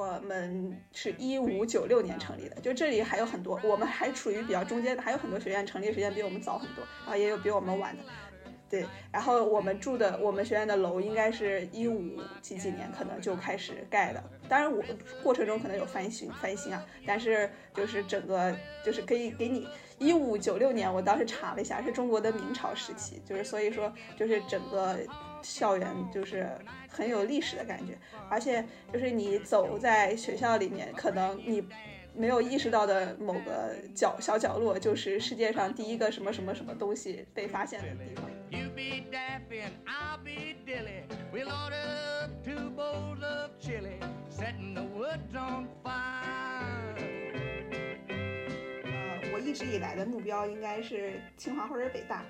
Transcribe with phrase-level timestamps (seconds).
[0.00, 8.02] 我们是一五九六年成立的，就这里还有很多，我们还处于比较中间的，还有很多学院成立时间比我们早很多，然后也有比我们晚的。
[8.70, 14.82] 对，然后我们住的我们学院的楼应该是一五几几年可能就开始盖的，当然我
[15.22, 24.98] 过程中可能有翻新翻新啊，但是就是整个就是可以给你一五九六年，我当时查了一下，是中国的明朝时期，就是所以说就是整个
[25.42, 26.48] 校园就是
[26.88, 31.66] 很有历史的感觉，而且就是你走在学校里面，可能你。
[32.12, 38.28] 没有意识到的某个角小角落，就是世界上第一个什么什么什么东西被发现的地方。
[48.82, 52.24] 呃，我一直以来的目标应该是清华或者北大，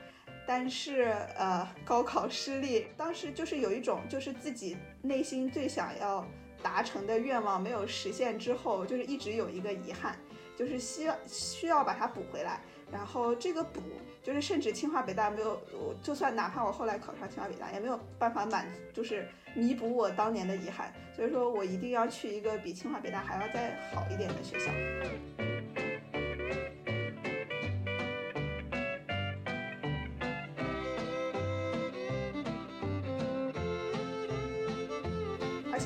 [0.47, 6.27] 但是呃，高考失利，当时就是有一种就是自己内心最想要。
[6.63, 10.15] 达成的愿望没有实现之后，就是一直有一个遗憾，
[10.59, 12.61] 就是需要需要把它补回来。
[12.93, 13.81] 然后这个补，
[14.23, 15.59] 就是甚至清华北大没有，
[16.03, 20.93] 就算哪怕我后来考上清华北大，也没有办法满，就是弥补我当年的遗憾。
[21.17, 24.71] 所以说我一定要去一个比清华北大还要再好一点的学校。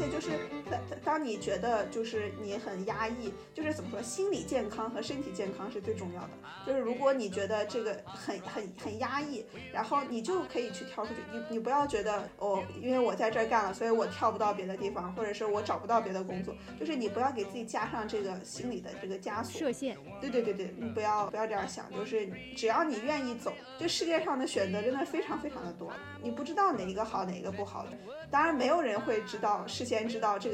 [0.05, 0.29] 也就是，
[0.71, 6.31] 当当你觉得就是你很压抑，就是怎么说，心理健康和身体健康是最重要的。
[6.67, 11.21] 就是如果你觉得这个很很很压抑，然后你就可以去跳出去。
[11.33, 16.55] 你你不要觉得哦，因为我在这儿干了，所以我跳不到别的地方，或者是我找不到别的工作。
[16.79, 19.59] 就是你不要给自己加上这个心理的这个枷锁。
[19.61, 19.97] 设限。
[20.21, 21.91] 对对对对，你不要不要这样想。
[21.93, 25.93] 就是只要你愿意走，这世界上的选择真的非常非常的多。
[26.21, 27.87] 你不知道哪一个好，哪一个不好。
[28.31, 29.85] 当然没有人会知道事。
[29.85, 30.54] 先知道这个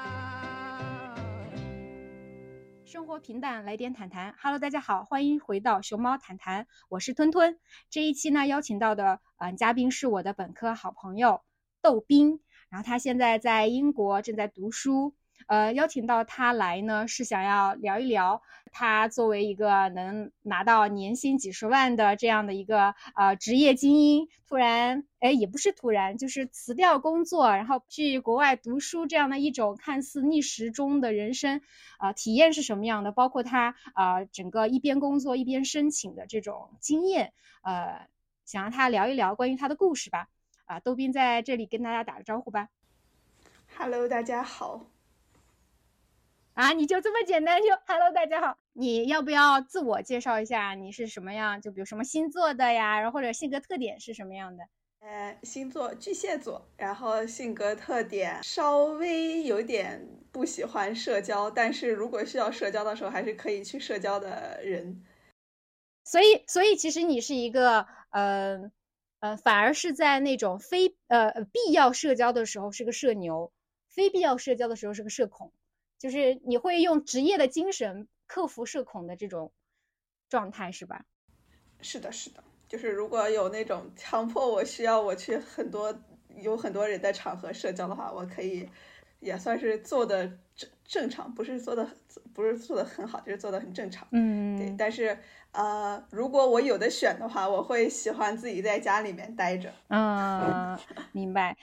[2.91, 4.35] 生活平淡，来点谈谈。
[4.41, 7.57] Hello，大家好，欢迎回到熊猫谈谈，我是吞吞。
[7.89, 11.41] 这一期呢，邀请到的嗯嘉宾是我的本科好朋友
[11.81, 15.15] 豆斌，然后他现在在英国正在读书。
[15.51, 18.41] 呃，邀请到他来呢，是想要聊一聊
[18.71, 31.59] 他作为一个能拿到年薪几十万的这样的一个呃职业精英，突然，哎，也不是突然，就是辞掉工作，然后去国外读书这样的一种看似逆时钟的人生，
[31.97, 33.11] 啊，体验是什么样的？
[33.11, 38.07] 包括他啊，整个一边工作一边申请的这种经验，呃，
[38.45, 40.29] 想让他聊一聊关于他的故事吧。
[40.63, 42.69] 啊，窦斌在这里跟大家打个招呼吧。
[43.77, 44.90] Hello，大家好。
[46.53, 50.73] 啊，你就这么简单就 Hello，大家好，你要不要自我介绍一下？
[50.73, 51.61] 你是什么样？
[51.61, 54.63] 就比如什么星座的呀，然后或者性格特点是什么样的？
[54.99, 65.01] 呃，星座巨蟹座，然后性格特点稍微有点不喜欢社交，但是如果需要社交的时候，还是可以去社交的人。
[66.03, 68.69] 所以，所以其实你是一个，呃，
[69.21, 73.53] 呃，反而是在那种非呃必要社交的时候是个社牛，
[73.87, 75.53] 非必要社交的时候是个社恐。
[76.01, 79.51] 就是你会用职业的精神克服社恐的这种
[80.29, 81.05] 状态，是吧？
[81.79, 82.43] 是的，是的。
[82.67, 85.95] 就是如果有那种强迫我需要我去很多
[86.37, 88.67] 有很多人的场合社交的话，我可以
[89.19, 91.87] 也算是做的正正常，不是做的
[92.33, 94.07] 不是做的很好，就是做的很正常。
[94.11, 94.75] 嗯，对。
[94.75, 95.15] 但是
[95.51, 99.71] 呃，如果我有的选的话，我会喜欢自己在家里面待着。
[99.89, 100.79] 嗯，
[101.13, 101.55] 明白。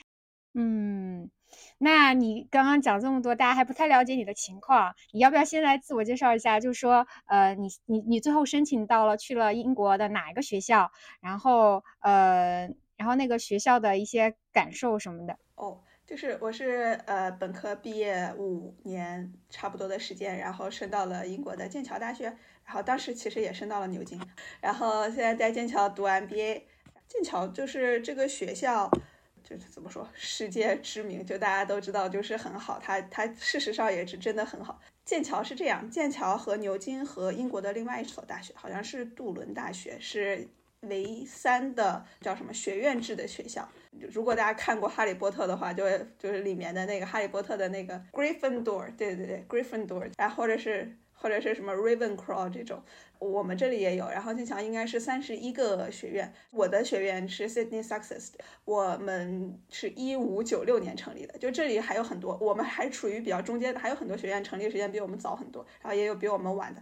[0.53, 1.29] 嗯。
[1.77, 6.59] 那你刚刚讲这么多，大家还不太了解你的情况，你要不要先来自我介绍一下？
[6.59, 10.91] 就是说，呃，你你你最后申请到了去了英国的哪一个学校？
[11.21, 15.37] 然后，呃，然后那个学校的一些感受什么的？
[15.55, 22.25] 哦，就是我是呃本科毕业五年差不多的时间，然后升到了英国的剑桥大学，
[22.65, 24.19] 然后当时其实也升到了牛津，
[24.59, 26.63] 然后现在在剑桥读 MBA。
[27.07, 28.91] 剑桥就是这个学校。
[29.49, 32.79] 就是怎么说，世界知名，就大家都知道，就是很好。
[32.79, 34.79] 它它事实上也是真的很好。
[35.03, 40.47] 剑桥是这样，剑桥和牛津和英国的另外一所大学，好像是杜伦大学，是
[40.81, 43.67] 唯三的叫什么学院制的学校。
[44.11, 45.83] 如果大家看过《哈利波特》的话，就
[46.19, 52.81] 就是里面的那个哈利波特的那个 Gryffindor，对对对，Gryffindor，然后或者是或者是什么 Ravenclaw 这种，
[53.19, 54.07] 我们这里也有。
[54.09, 58.29] 然后剑桥应该是三十一个学院，我的学院是 Sydney Sussex，
[58.65, 66.81] 我们是一五九六年成立的，就这里还有很多，我们还处于比较中间，还有很多学院成立时间比我们早很多，然后也有比我们晚的。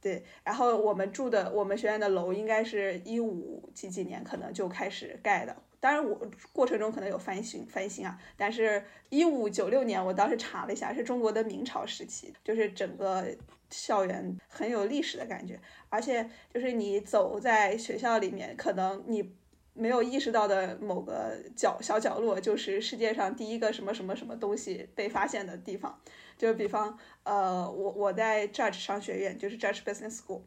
[0.00, 6.20] 对，然后我们住的我们学院的楼应该是一五几几年可能就开始盖的，当然我
[6.52, 13.26] 过程中可能有翻新翻新啊，但是一五九六年我当时查了一下，是中国的明朝时期，就是整个
[13.76, 19.34] 校园很有历史的感觉，而且就是你走在学校里面，可能你
[19.72, 26.00] 没有意识到的某个角小角落，就是世界上第一个什么什么什么东西被发现的地方。
[26.38, 30.42] 就比方，呃，我我在 Judge 商学院，就是 Judge Business School，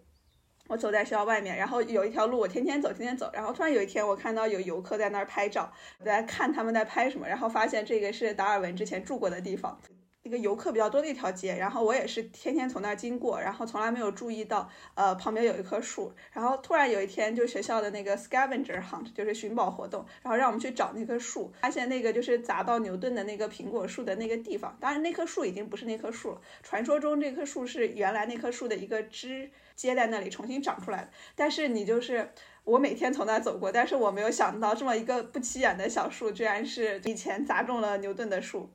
[0.68, 9.80] 我走在学校外面，然后有一条路，我天天走，天天走，然后突然有一天，我看到有游客在那儿拍照，我在看他们在拍什么，然后发现这个是达尔文之前住过的地方。
[10.28, 32.30] 一个游客比较多的一条街，然后我也是天天从那儿经过，然后从来没有注意到，呃，旁边有一棵树，然后突然有一天，就学校的那个 scavenger hunt，就是寻宝活动，然后让我们去找那棵树，发现那个就是砸到牛顿的那个苹果树的那个地方，当然那棵树已经不是那棵树了，传说中这棵树是原来那棵树的一个枝接在那里重新长出来的，但是你就是
[32.66, 38.70] 我每天从那儿走过，但是我没有想到这么一个不起眼的小树，居然是以前砸中了牛顿的树。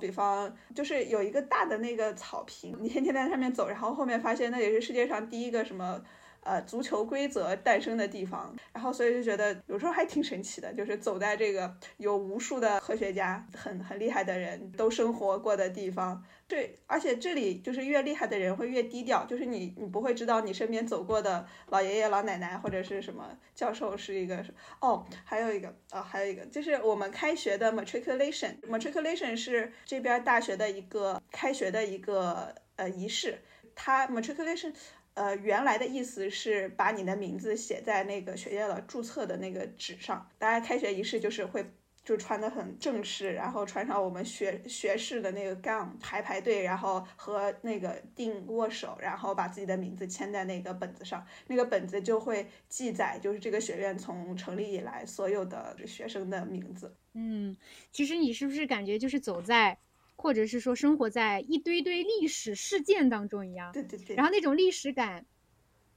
[0.00, 6.02] 比方就是有一个大的那个草坪，你天天在上面走，然后后面发现那也是世界上第一个什么
[6.44, 16.22] 呃足球规则诞生的地方，然后所以就觉得有时候还挺神奇的，就是走在这个有无数的科学家很很厉害的人都生活过的地方。
[16.48, 24.44] 对，而且这里就是越厉害的人会越低调，就是你你不会知道你身边走过的老爷爷老奶奶或者是什么教授是一个
[24.80, 33.38] 哦，还有一个啊，还有一个就是我们开学的 matriculation，matriculation 是这边大学的一个开学的一个呃仪式，
[33.74, 34.74] 它 matriculation
[35.14, 41.64] 呃原来的意思是把你的名字写在那个学校的注册的那个纸上，大家开学仪式就是会。
[42.04, 56.92] 就穿的很正式，然后穿上我们学学士的那个 gown 排排队，然后和那个定握手，然后把自己的名字签在那个本子上，那个本子就会记载就是这个学院从成立以来所有的学生的名字。
[57.14, 57.56] 嗯，
[57.92, 59.78] 其实你是不是感觉就是走在，
[60.22, 63.72] 或者是说生活在一堆堆历史事件当中一样？
[63.72, 64.16] 对对对。
[64.16, 65.26] 然后那种历史感，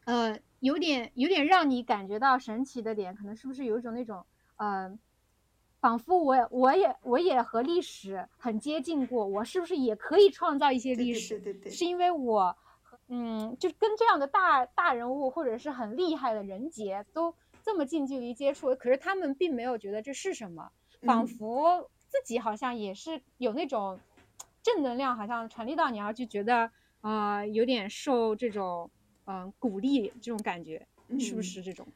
[0.06, 4.26] 呃，有点有点让你感觉到神奇的点，可能是不是有一种那种，
[4.58, 5.00] 嗯。
[5.82, 11.38] 仿佛我我也我也和历史很接近过，我是不是也可以创造一些历史？
[11.40, 12.58] 对对对，是因为我，
[13.08, 20.72] 嗯，就跟这样的大大人物或者是很厉害的人杰都这么近距离接触，可是他们并没有觉得这是什么，
[21.04, 24.00] 仿佛自己好像也是有那种
[24.66, 26.72] 正能量，好像传递到你，然后就觉得
[27.02, 28.90] 呃，有点受这种
[29.26, 30.88] 嗯鼓励这种感觉，
[31.20, 31.88] 是不是这种？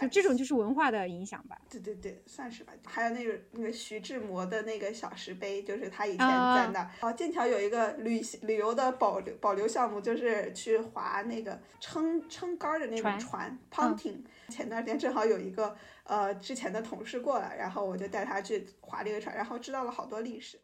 [0.00, 1.56] 就这种就是文化的影响吧。
[1.70, 2.72] 对对对，算是吧。
[2.84, 6.90] 还有那个那个徐志摩的那个小石碑，就是他以前在那。
[7.00, 14.24] 哦，剑桥有一个旅旅游的保留保留项目，就是去划那个撑撑杆的那种船，ponting。
[14.48, 20.60] 前段时间正好有一个呃之前的同事过来，然后我就带他去划这个船，然后知道了好多历史。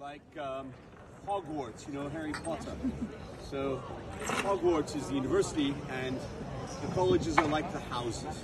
[0.00, 0.72] Like um,
[1.26, 2.72] Hogwarts, you know Harry Potter.
[3.50, 3.82] So
[4.24, 6.18] Hogwarts is the university and.
[6.80, 8.42] The colleges are like the houses.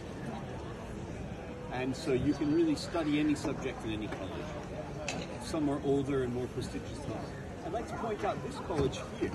[1.72, 5.20] And so you can really study any subject in any college.
[5.42, 7.30] Some are older and more prestigious than others.
[7.66, 9.30] I'd like to point out this college here,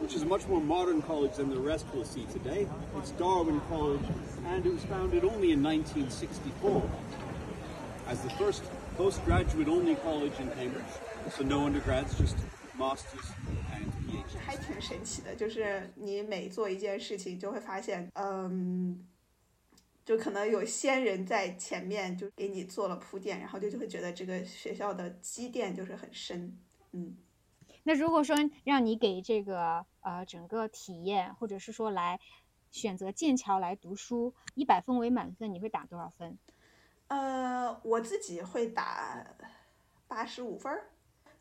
[0.00, 2.66] which is a much more modern college than the rest we'll see today.
[2.96, 4.00] It's Darwin College,
[4.46, 6.90] and it was founded only in 1964
[8.08, 8.62] as the first
[8.96, 10.84] postgraduate only college in Cambridge.
[11.28, 12.36] So no undergrads, just
[12.78, 13.32] masters
[14.46, 19.06] 还挺神奇的，就是你每做一件事情，就会发现，嗯，
[20.04, 26.58] 就可能有先人在前面就给你做了铺垫，然后就就会觉得这个学校的积淀就是很深，
[26.92, 27.16] 嗯。
[27.82, 32.18] 那如果说让你给这个呃整个体验，或者是说来
[32.70, 36.38] 选择剑桥来读书，一百分为满分，你会打多少分？
[37.08, 39.26] 呃，我自己会打
[40.08, 40.90] 八十五分儿。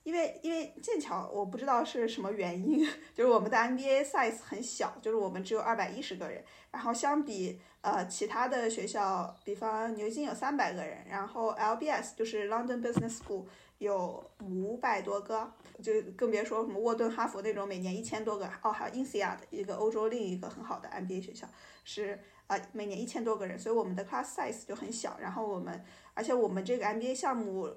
[0.04, 2.80] 因为因为剑桥，我不知道是什么原因，
[3.14, 13.46] 就是我们的 MBA size 很小，就是我们只有二百一十个人，然后相比呃其他的学校，比方牛津有三百个人，然后 LBS 就是 London Business School
[13.78, 15.52] 有五百多个，
[15.82, 18.50] 就更别说什么沃顿、哈佛那种每年一千多个。
[18.62, 21.48] 哦，还有 INSEAD 一个欧洲另一个很好的 MBA 学校
[21.84, 25.18] 是啊，每年一千多个人，所以我们的 class size 就很小。
[25.22, 27.70] 然后我们，而且我们这个 MBA 项目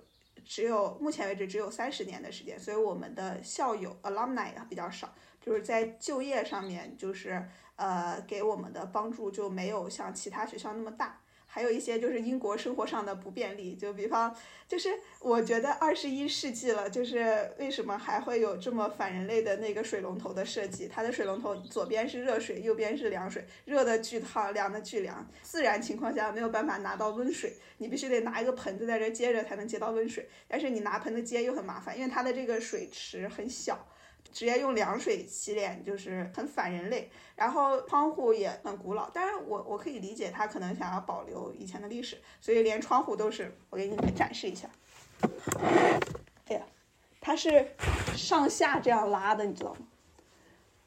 [0.44, 11.21] 只有目前为止只有三十年的时间，所以我们的校友 alumni 比较少，就是在就业上面就是呃给我们的帮助就没有像其他学校那么大。
[11.54, 14.34] 还有一些就是英国生活上的不便利，就比方，
[14.66, 14.88] 就是
[15.20, 20.88] 我觉得二十一世纪了，就是为什么还会有这么反人类的那个水龙头的设计？
[20.88, 25.28] 它的水龙头左边是热水，右边是凉水，热的巨烫，凉的巨凉。
[25.42, 30.26] 自然情况下没有办法拿到温水，你必须得拿一个盆子在这接着才能接到温水。
[30.48, 33.86] 但是你拿盆子接又很麻烦，因为它的这个水池很小。
[34.32, 44.68] 直接用凉水洗脸就是很反人类，然后窗户也很古老，但是我我可以理解他可能想要保留以前的历史，所以连窗户都是我给你们展示一下。
[46.48, 46.62] 哎呀，
[47.20, 47.76] 它是
[48.16, 49.86] 上下这样拉的，你知道吗？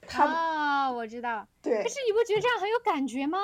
[0.08, 1.48] 啊，我知道。
[1.62, 1.82] 对。
[1.82, 3.40] 可是你不觉得这样很有感觉吗？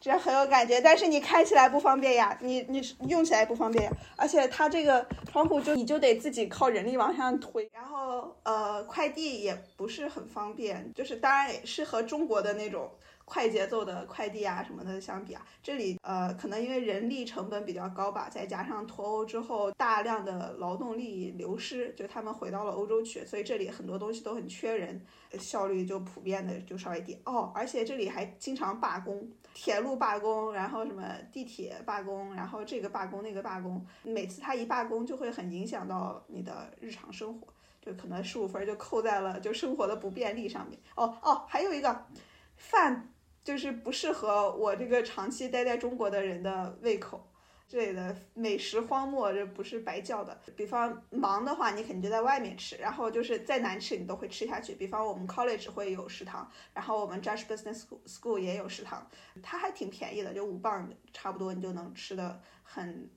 [0.00, 12.90] 这很有感觉，但是你开起来不方便呀，你你用起来不方便呀，而且它这个窗户就你就得自己靠人力往上推，然后呃快递也不是很方便，就是当然也适合中国的那种。
[13.26, 25.04] 快节奏的快递啊什么的相比啊，这里呃可能因为人力成本比较高吧，再加上脱欧之后大量的劳动力流失，就他们回到了欧洲去，所以这里很多东西都很缺人，
[25.40, 27.50] 效率就普遍的就稍微低哦。
[27.52, 37.48] 而且这里还经常罢工，铁路罢工，然后什么地铁罢工，然后这个罢工那个罢工，每次他一罢工就会很影响到你的日常生活，
[37.82, 40.78] 就可能十五分就扣在了就生活的不便利上面。
[40.94, 42.06] 哦哦，还有一个
[42.54, 43.12] 饭。
[43.46, 47.24] 就是不适合我这个长期待在中国的人的胃口，
[47.68, 50.36] 这里的美食荒漠，这不是白叫的。
[50.56, 54.74] 比方忙的话，你肯定就在外面吃，然后就是再难吃你都会吃下去。
[54.74, 59.08] 比方我们 college 会有食堂，然后我们 Judge Business School 也有食堂，
[59.44, 63.08] 它还挺便宜的，就五磅差不多你就能吃的很，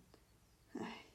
[0.79, 1.05] 唉，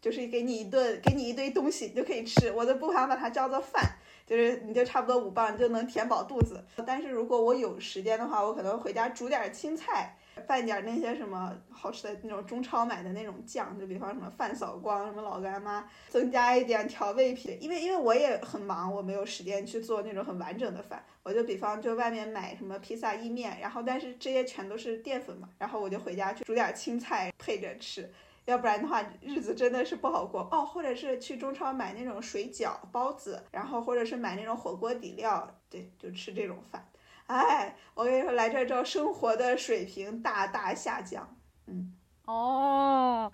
[0.00, 3.95] 就是给你一顿，给你一堆东西你就可以吃，我都不想把它叫做饭。
[4.26, 10.16] 就是你就差不多五磅就能填饱肚子，但是如果我有时间的话，我可能回家煮点青菜，
[10.48, 17.56] 拌点那些什么好吃的那种中超买的那种酱，就比方什么饭扫光、什么老干妈，增加一点调味品。
[17.60, 28.12] 因为因为我也很忙，我没有时间去做那种很完整的饭，我就比方就外面买什么披萨、意面，然后但是这些全都是淀粉嘛，然后我就回家去煮点青菜配着吃。
[28.46, 30.64] 要不然的话，日子真的是不好过哦。
[30.64, 36.88] 或者是去中超买那种水饺、包子，然后或者是买那种火锅底料，对，就吃这种饭。
[37.26, 41.36] 哎，我跟你说，来这之后，生活的水平大大下降。
[41.66, 43.32] 嗯，哦，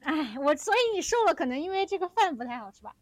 [0.00, 2.94] 哎，我所以你瘦了，可能因为这个饭不太好吃吧？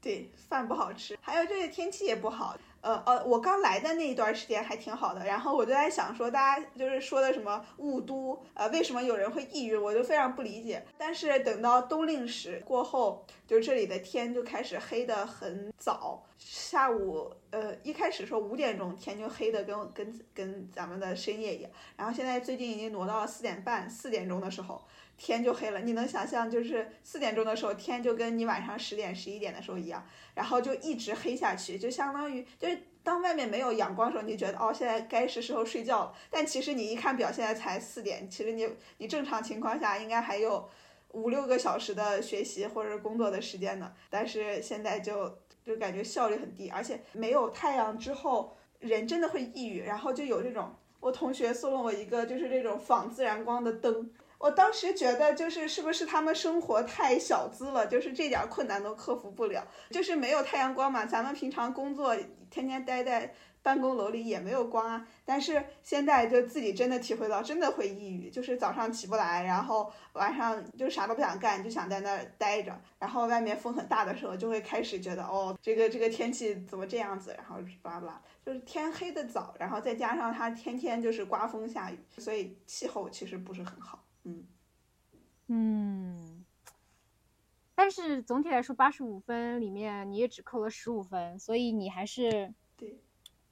[0.00, 2.56] 对，饭不好吃，还有这个天气也不好。
[2.82, 10.84] 呃呃，我刚来的那一段时间还挺好的，然后我就在想说，大家就是说的什么雾都，呃，为什么有人会抑郁，我就非常不理解。
[10.98, 24.82] 但是等到冬令时过后，就这里的天就开始黑的很早，下午，呃，一开始说五点钟天就黑的跟跟跟咱们的深夜一样，然后现在最近已经挪到了四点半、四点钟的时候。
[25.24, 36.14] 天就黑了，你能想象，就是四点钟的时候，天就跟你晚上十点、十一点的时候一样，然后就一直黑下去，就相当于就是当外面没有阳光的时候，你就觉得哦，现在该是时候睡觉了。
[36.28, 40.68] 但其实你一看表，现在才四点，其实你你正常情况下应该还有
[41.12, 43.92] 五六个小时的学习或者工作的时间呢。
[44.10, 49.82] 但是现在就就感觉效率很低，而且没有太阳之后，人真的会抑郁。
[49.84, 54.10] 然后就有这种，我同学送了我一个就是这种仿自然光的灯。
[54.42, 61.06] 我当时觉得，就是是不是他们生活太小资了，就是这点困难都克服不了，就是没有太阳光嘛。
[61.06, 62.16] 咱们平常工作
[62.50, 63.32] 天天待在
[63.62, 65.06] 办公楼里也没有光啊。
[65.24, 72.76] 但是现在就自己真的体会到，真的会抑郁，就是早上起不来，然后晚上就啥都不想干，就想在那儿待着。
[72.98, 77.32] 然后外面风很大的时候，就会开始觉得，哦，这个这个天气怎么这样子？
[77.38, 84.01] 然后巴拉巴拉，就是天黑的早，然后再加上它天天就是刮风下雨，所以气候其实不是很好。
[84.24, 84.46] 嗯
[85.48, 86.44] 嗯，
[87.74, 93.00] 但是总体来说，八十五分里面你也只扣了十五分，所以你还是对，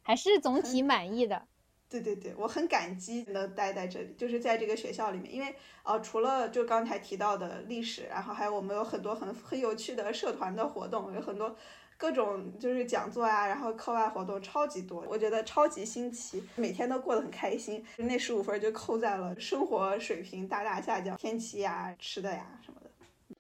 [0.03, 1.49] 还是总体满意的。
[1.89, 11.57] 对对对，我很感激能待在这里，就是在这个学校里面，因为呃，除了就刚才提到的历史，然后还有我们有很多很很有趣的社团的活动，有很多。
[12.01, 17.85] 各种就是讲座啊，然后课外活动超级多，我觉得超级新奇，每天都过得很开心。
[17.99, 22.91] 那十五分就扣在了生活水平大大下降、天气呀、吃的呀什么的。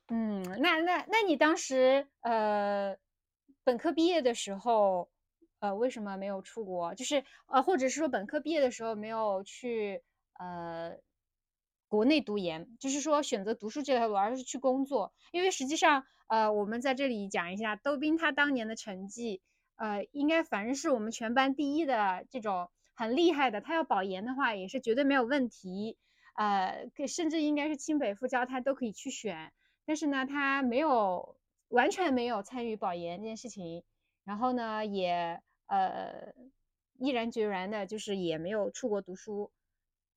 [0.08, 2.94] 嗯，那那那你当时呃
[3.64, 5.08] 本科毕业的时候，
[5.60, 6.94] 呃为什么没有出国？
[6.94, 10.02] 就是呃或者是说本科毕业的时候没有去
[10.38, 10.92] 呃
[11.88, 15.14] 国内读研，就是说选择读书这条路，而是去工作。
[15.32, 19.42] 因为实际上呃我们在这里讲一下，窦斌他当年的成绩，
[19.74, 25.98] 呃应该反正是我们全班第一的这种很厉害的，他要保研的话也是绝对没有问题。
[26.36, 29.52] 呃，甚至应该是清北复交，他都可以去选。
[29.84, 31.36] 但是呢，他没有
[31.68, 33.82] 完全没有参与保研这件事情，
[34.24, 36.32] 然后呢，也呃
[36.98, 39.50] 毅然决然的，就是也没有出国读书，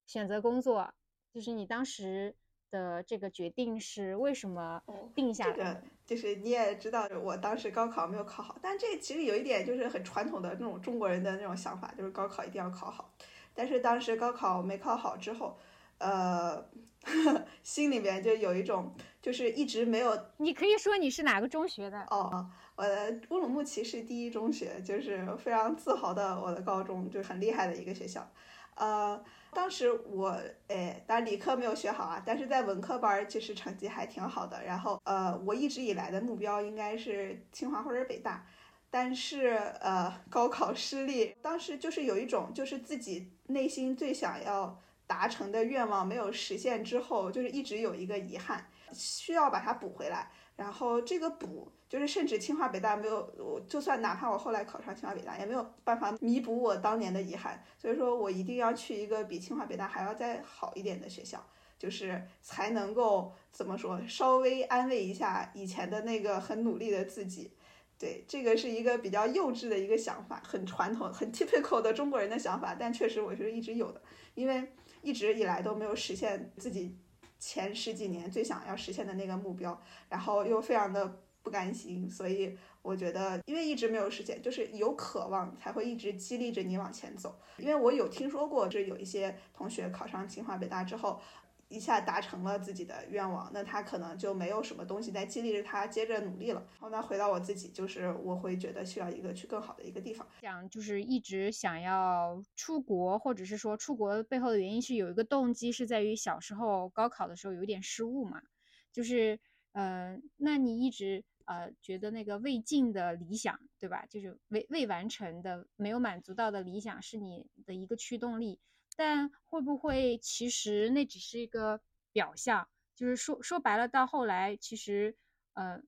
[0.05, 0.93] 选择工作。
[1.34, 2.36] 就是你当时
[2.70, 4.84] 的这个决定是为什么
[5.15, 5.82] 定下来？
[6.05, 13.13] 就是你也知道，我当时高考没有考好，但这其实有一点就是很传统的那种中国人的那种想法，就是高考一定要考好。
[13.53, 15.57] 但是当时高考没考好之后。
[16.00, 16.62] 呃，
[17.63, 20.19] 心里面就有一种，就是一直没有。
[20.36, 21.98] 你可以说你是哪个中学的？
[22.10, 22.45] 哦，
[22.75, 28.29] 我的乌鲁木齐市第一中学，就是非常自豪的我的高中，就很厉害的一个学校。
[28.75, 34.63] 呃，当时我，哎，当然理科没有学好啊，但是在文科班其实成绩还挺好的。
[34.63, 38.46] 然后，呃，我一直以来的目标应该是清华或者北大，
[38.89, 44.80] 但是呃，高考失利，当时就是有一种，就是自己内心最想要。
[45.06, 50.32] 达成的愿望没有实现之后，就是一直有一个遗憾，需要把它补回来。
[50.56, 57.64] 然后这个补，就是甚至清华北大没有，我就算哪怕我后来考上清华北大，也没有办法弥补我当年的遗憾。
[57.78, 61.46] 所以说我一定要去一个比清华北大还要再好一点的学校，
[61.78, 67.52] 就是才能够怎么说，稍微安慰一下以前的那个很努力的自己。
[68.00, 74.02] 对，这个是一个比较幼稚的一个想法，很传统、很 typical 的中国人的想法，但确实我是一直有的，
[74.34, 74.74] 因为。
[75.06, 76.98] 一直以来都没有实现自己
[77.38, 87.40] 前十几年最想要实现的那个目标，然后又非常的不甘心，所以我觉得，因为一直没有实现，就是有渴望才会一直激励着你往前走。
[87.58, 91.22] 因为我有听说过，就是有一些同学考上清华北大之后。
[91.70, 96.64] 一下达成了自己的愿望，那他可能就没有什么东西在激励着他接着努力了。
[96.74, 100.28] 然后呢，回到我自己，就是我会觉得需要一个去更好的一个地方。
[100.42, 108.44] 想就是一直想要出国，或者是说出国背后的原因是有一个动机是在于小时候高考的时候有点失误嘛，
[108.92, 109.40] 就是
[109.72, 114.06] 呃，那你一直呃觉得那个未尽的理想，对吧？
[114.06, 118.60] 就是未未完成的、没有满足到的理想是你的一个驱动力。
[118.96, 122.70] 但会不会其实那只是一个表象？
[122.96, 125.18] 就是说说白了，到后来其实，
[125.53, 125.82] 呃，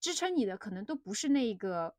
[0.00, 1.94] 支撑你的可能都不是那个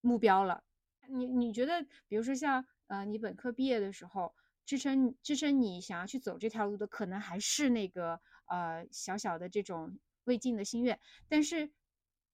[0.00, 0.64] 目标了。
[1.08, 10.98] 你你觉得，比如说像呃，你本科毕业的时候，支撑支撑你想要去走这条路的，可能还是那个呃小小的这种未尽的心愿。
[11.28, 11.70] 但是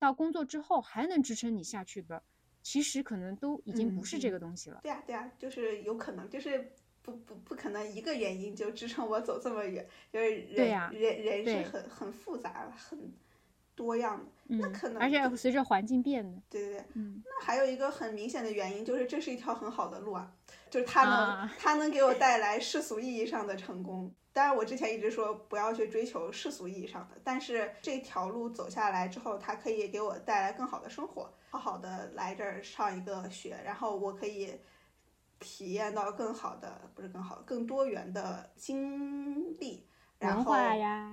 [0.03, 2.21] 到工作之后还能支撑你下去的，
[2.61, 4.81] 其实可能都已经不是这个东西了。
[4.83, 6.73] 对呀对呀，就是有可能就是。
[7.05, 12.97] 不不不可能一个原因就支撑我走这么远，就是人人人是很很复杂很
[13.75, 20.33] 多样的，那可能而且随着环境变的，对对对，嗯，那还有一个很明显的原因就是这是一条很好的路啊，
[20.71, 24.15] 就是它能它能给我带来世俗意义上的成功。
[24.33, 34.59] 当然我之前一直说不要去追求世俗意义上的，但是这条路走下来之后，它可以给我带来更好的生活，好好的来这儿上一个学，然后我可以。
[35.45, 39.85] 体验到更好的，不是更好，更多元的经历，
[40.21, 40.53] 然后，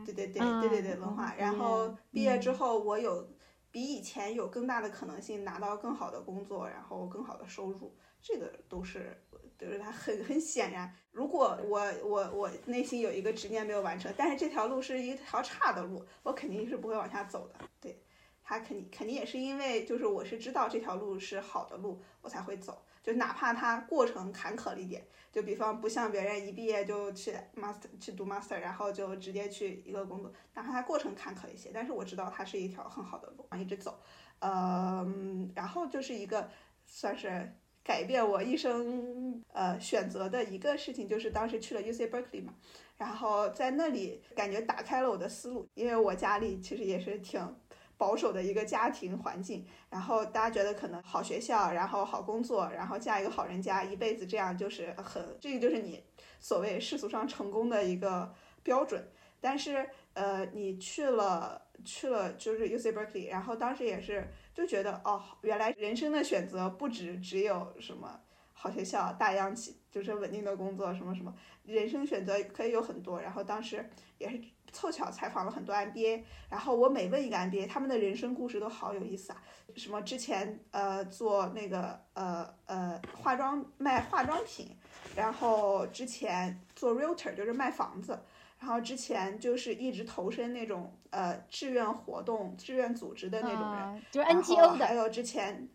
[0.05, 3.27] 对对对对对对文化，然后毕业之后，我有
[3.71, 9.17] 比以前有更大的可能性拿到更好的工作，然后更好的收入，这个都是，
[9.57, 18.01] 就是它很很显然，如果我我我内心有一个执念没有完成，但是这条路是一条差的路，我肯定是不会往下走的，对，
[18.43, 22.83] 他肯定肯定也是因为就是我是知道这条路是好的路，我才会走。
[23.01, 33.97] 就哪怕它过程坎坷了一点，就比方不像别人一毕业就去 master 去读 master，然后就直接去一个工作，哪怕它过程坎坷一些，但是我知道它是一条很好的路，一直走，
[34.39, 35.07] 呃，
[35.55, 36.51] 然后就是一个
[36.85, 42.53] 算是改变我一生呃选择的一个事情，就是当时去了 U C Berkeley 嘛，
[42.97, 47.55] 然后在那里感觉打开了我的思路，因为我家里其实也是挺。
[47.99, 56.01] 保守的一个家庭环境，然后大家觉得可能好学校，然后好工作，然后嫁一个好人家，一辈子这样就是很，这个就是你
[56.39, 59.05] 所谓世俗上成功的一个标准。
[59.41, 64.25] 但是，呃，你去了去了就是 U C Berkeley，然后当时也是
[64.59, 68.19] 就觉得哦，原来人生的选择不止只有什么
[68.51, 73.21] 好学校、大央企，就是稳定的工作什么什么，人生选择可以有很多。
[73.21, 74.37] 然后当时也是
[74.73, 79.41] 凑巧采访了很多 MBA，然后我每问一个 MBA，他们的人生故事都好有意思啊。
[79.77, 84.75] 什么之前呃做那个呃呃化妆卖化妆品，
[85.15, 88.19] 然后之前做 realtor 就是卖房子，
[88.59, 95.69] 然后之前就是一直投身那种呃志愿活动、志愿组织的那种人，就 NGO 的，还有之前。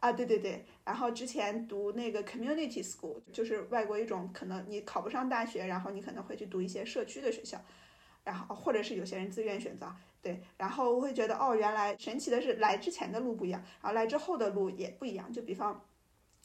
[0.00, 7.60] 啊，对对对，然后之前读那个 community school，就是外国一种可能你考不上大学，然后你可能会去读一些社区的学校，
[8.22, 15.32] 然后或者是有些人自愿选择，对，然后我会觉得哦，原来神奇的是来之前的路不一样，然后来之后的路也不一样。
[15.32, 15.84] 就比方，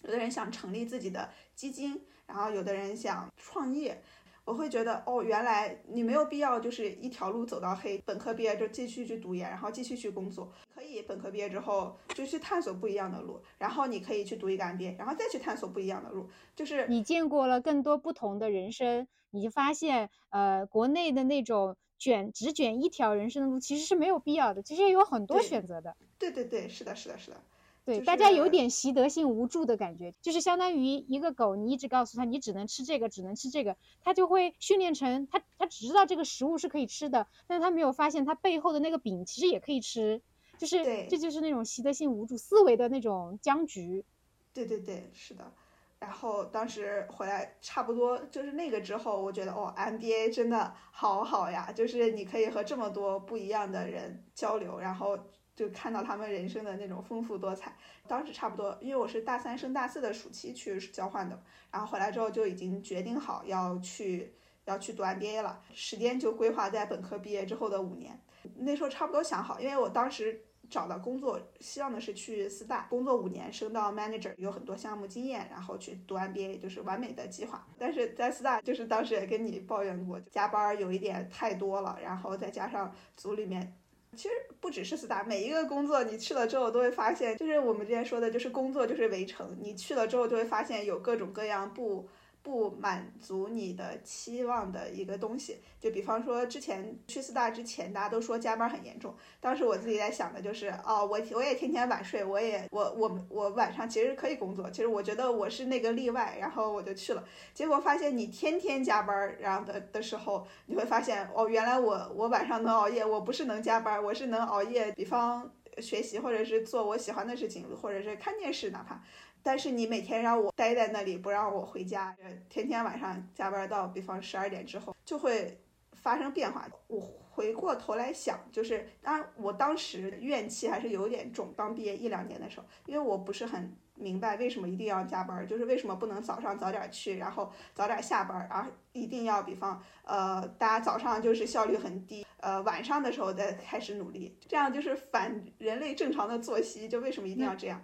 [0.02, 4.02] 有的人想成立自己的基金，然后有的人想创业，
[4.46, 25.96] 我会觉得哦，原来你没有必要就是一条路走到黑，本科毕业就继续去读研，然后继续去工作，可以本科毕业之后就去探索不一样的路，然后你可以去读一个 MBA，然后再去探索不一样的路，就是你见过了更多不同的人生，你就发现，呃，国内的那种卷只卷一条人生的路其实是没有必要的，其实有很多选择的。
[26.20, 27.38] 对对对，是的，是的，是的，
[27.86, 40.22] 对，就大家有点习得性无助的感觉，就是相当于一个狗，你一直告诉它你只能吃这个，只能吃这个，它就会训练成它它只知道这个食物是可以吃的，但是它没有发现它背后的那个饼其实也可以吃，
[40.58, 44.06] 就是这就是那种习得性无助思维的那种僵局。
[44.54, 45.52] 对对对，是的。
[46.00, 55.18] 然后当时回来差不多就是那个之后，我觉得哦，MBA 真的好好呀，就是你可以和这么多不一样的人交流，然后
[55.56, 57.76] 就看到他们人生的那种丰富多彩。
[58.08, 64.34] 当时差不多，因为我是大三升大四的暑期去交换的，然后回来之后就已经决定好要去
[64.66, 68.20] 要去读 MBA 了，时间就规划在本科毕业之后的五年。
[68.56, 77.66] 那时候差不多想好，因为我当时找到工作，希望的是去四大工作五年，升到 manager，有很多项目经验，然后去读 MBA，就是完美的计划。
[77.78, 83.74] 但是在四大，就是当时也跟你抱怨过，加班有一点太多了，然后再加上组里面。
[84.16, 92.08] 其实不只是四大，每一个工作你去了之后都会发现，就是我们之前说的，就是工作就是围城，你去了之后就会发现有各种各样不
[92.44, 95.58] 不满足你的期望的一个东西。
[95.80, 115.50] 就比方说之前去四大之前，大家都说加班很严重，当时我自己在想的就是，哦，我我也天天晚睡，我也我我我晚上其实可以工作，其实我觉得我是那个例外，然后我就去了，结果发现你天天加班，然后的的时候，你会发现哦，原来我我晚上能熬夜，我不是能加班，我是能熬夜，比方
[115.82, 119.02] 学习或者是做我喜欢的事情，或者是看电视，哪怕。
[119.42, 122.16] 但是你每天让我待在那里，不让我回家，
[122.50, 125.60] 天天晚上加班到比方十二点之后，就会
[125.92, 126.66] 发生变化。
[126.88, 147.82] 我回过头来想，就是当然我当时怨气还是有点重，刚毕业一两年的时候，因为我不是很明白为什么一定要加班，就是为什么不能早上早点去，然后早点下班，然后一定要比方呃大家早上就是效率很低，呃晚上的时候再开始努力，这样就是反人类正常的作息，就为什么一定要这样？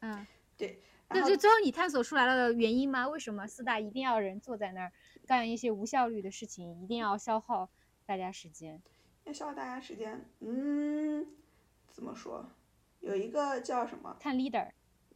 [0.00, 0.82] 嗯，对。
[1.12, 3.08] 那就最后你探索出来了原因吗？
[3.08, 4.92] 为什么四大一定要人坐在那儿
[5.26, 7.68] 干一些无效率的事情，一定要消耗
[8.06, 8.80] 大家时间？
[9.24, 11.26] 要消耗大家时间，嗯，
[11.90, 12.48] 怎么说？
[13.00, 14.16] 有一个叫什么？
[14.20, 14.68] 看 leader，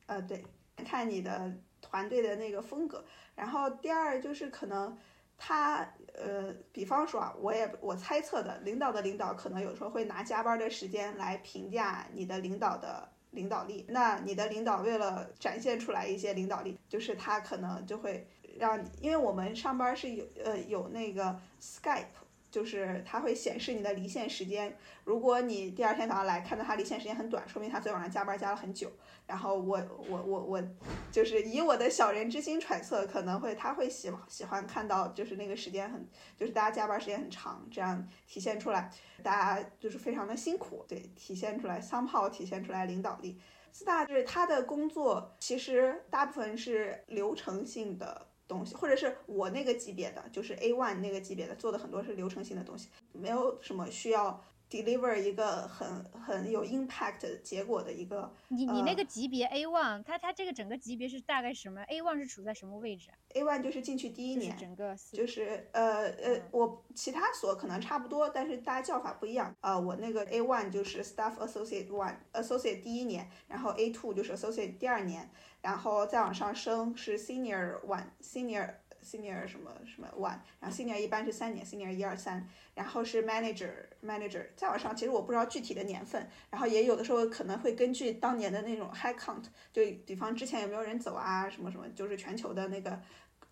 [0.07, 0.45] 呃，对，
[0.85, 3.05] 看你的团队的那个风格。
[3.35, 4.97] 然后第二就是可能
[5.37, 13.85] 他呃，比方说啊，我也我猜测的，领导的领导可能有时候会拿加班的时间来评价你的领导的领导力。
[13.89, 18.27] 那你的领导为了展现出来一些领导力，就是他可能就会
[18.59, 22.24] 让你，因为我们上班是有呃有那个 Skype。
[22.55, 28.93] 就是它会显示你的离线时间，如果你第二天早上来看到它离线时间很短，说明他昨天晚上加班加了很久。
[29.27, 30.63] 然后我我我我，
[31.11, 38.89] 就是以我的小人之心揣测，可能会他会喜喜欢看到就是那个时间很，就是大家加班时间很长，这样体现出来
[39.25, 43.41] 大家就是非常的辛苦，对，体现出来 somehow 体现出来领导力。
[43.73, 48.29] 四大就是他的工作其实大部分是流程性的。
[48.47, 58.33] 东西，或者是我那个级别的，就是 A one 那个级别的，做的很多是流程性的东西，没有什么需要 deliver 一个很很有 impact 结果的一个。
[58.49, 69.55] 你你那个级别 A one，它它这个整个级别是大概什么？A one 是处在什么位置？A one 就是进去第一年，整个就是呃呃，我其他所可能差不多，但是大家叫法不一样。
[69.61, 75.31] 呃，我那个 A one 就是 staff associate one，associate 第一年，然后 A two 就是 associate 第二年。
[75.65, 78.69] 然后再往上升是 senior one，senior
[79.03, 83.71] senior 什么什么 one，然后 senior 一般是三年，senior 一二三，然后是 manager
[84.05, 93.01] manager，再往上其实我不知道具体的年份，然后也有的时候可能会根据当年的那种 high count，就比方之前有没有人走啊，什么什么，就是全球的那个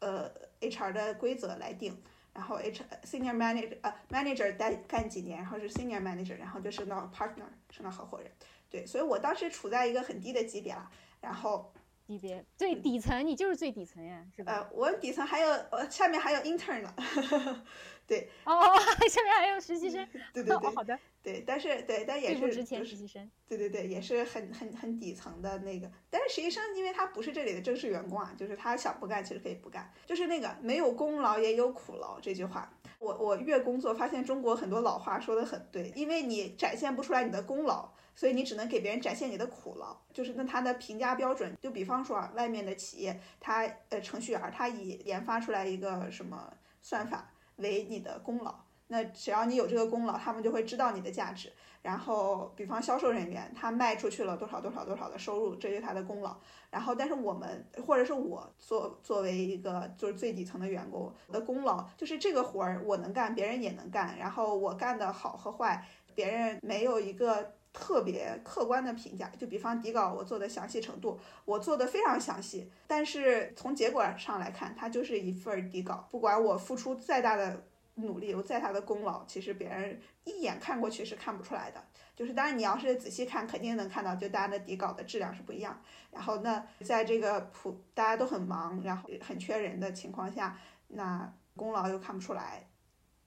[0.01, 1.97] 呃 HR 的规则来定。
[2.35, 8.31] 然后 H senior manager 呃 manager 待干几年，然后是 senior manager，然后就升到 partner，升到合伙人。
[8.71, 11.73] 对，所以我当时处在一个很低的级别了，然后
[12.07, 14.53] 级别最底层，你就是最底层呀，是吧？
[14.53, 16.95] 呃，我底层还有呃下面还有 intern 呢，
[18.13, 18.53] 对，哦，
[19.09, 32.71] 下面还有实习生，对对对， 好的，对，但是对，但也是之前实习生，对对对，也是很很很底层的那个，但是实习生因为他不是这里的正式员工啊，就是他想不干其实可以不干，就是那个没有功劳也有苦劳这句话。
[32.99, 39.97] 我我越工作发现中国很多老话说的很对，因为你展现不出来你的功劳，所以你只能给别人展现你的苦劳。
[40.13, 47.32] 就是那他的评价标准，就比方说啊，外面的企业，他呃程序员他以研发出来一个什么算法
[47.63, 48.55] 为你的功劳，
[48.89, 51.51] 那只要你有这个功劳，他们就会知道你的价值。
[51.81, 56.37] 然后，比方销售人员，他卖出去了多少多少多少的收入，这是他的功劳。
[56.71, 64.17] 然后，但是我们或者是我作作为一个就是最底层的员工的功劳，就是这个活儿我能干，别人也能干。
[64.17, 69.31] 然后我干的好和坏，别人没有一个特别客观的评价。
[69.39, 77.65] 就比方底稿我做的详细程度，我做的非常详细，但是从结果上来看，它就是一份底稿，不管我付出再大的。
[77.97, 81.85] 努力有再大的功劳，其实别人一眼看过去是看不出来的。
[82.17, 85.79] 就是当然你要是仔细看，肯定能看到，就大家的底稿的质量是不一样。
[86.11, 90.59] 然后那在这个普大家都很忙，然后很缺人的情况下，
[90.89, 92.67] 那功劳又看不出来，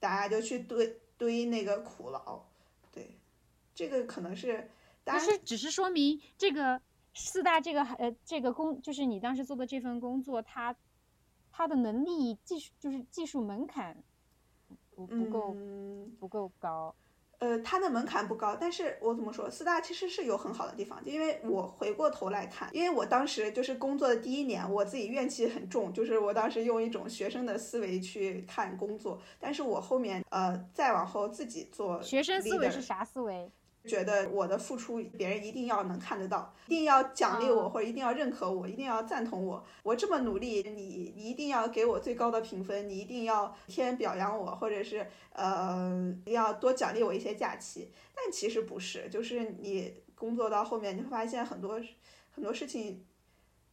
[0.00, 2.42] 大家就去堆堆那个苦劳。
[3.76, 4.68] 对，这个可能是，
[5.04, 6.80] 但是只是说明这个
[7.14, 10.74] 四大这个呃这个工，就是你当时做的这份工作，它
[11.52, 14.02] 它的能力技术就是技术门槛。
[14.96, 15.54] 不不够，
[16.18, 16.94] 不够高。
[17.38, 20.98] 呃，它的门槛不高，但是我怎么说，四大其实是有很好的地方。
[21.04, 29.20] 因为我回过头来看，因为我当时就是工作的第一年，我自己怨气很重，就是我当时用一种学生的思维去看工作。
[29.38, 33.52] 但是我后面呃再往后自己做，学生思维是啥思维？
[33.86, 39.64] 觉得我的付出别人一定要能看得到，一定要奖励我，或者一定要认可我，一定要赞同我。
[39.82, 47.90] 我这么努力，你你一定要给我最高的评分，你一定要天表扬我，或者是呃要多奖励我一些假期。
[48.14, 51.80] 但其实不是，就是你工作到后面，你会发现很多
[52.30, 53.04] 很多事情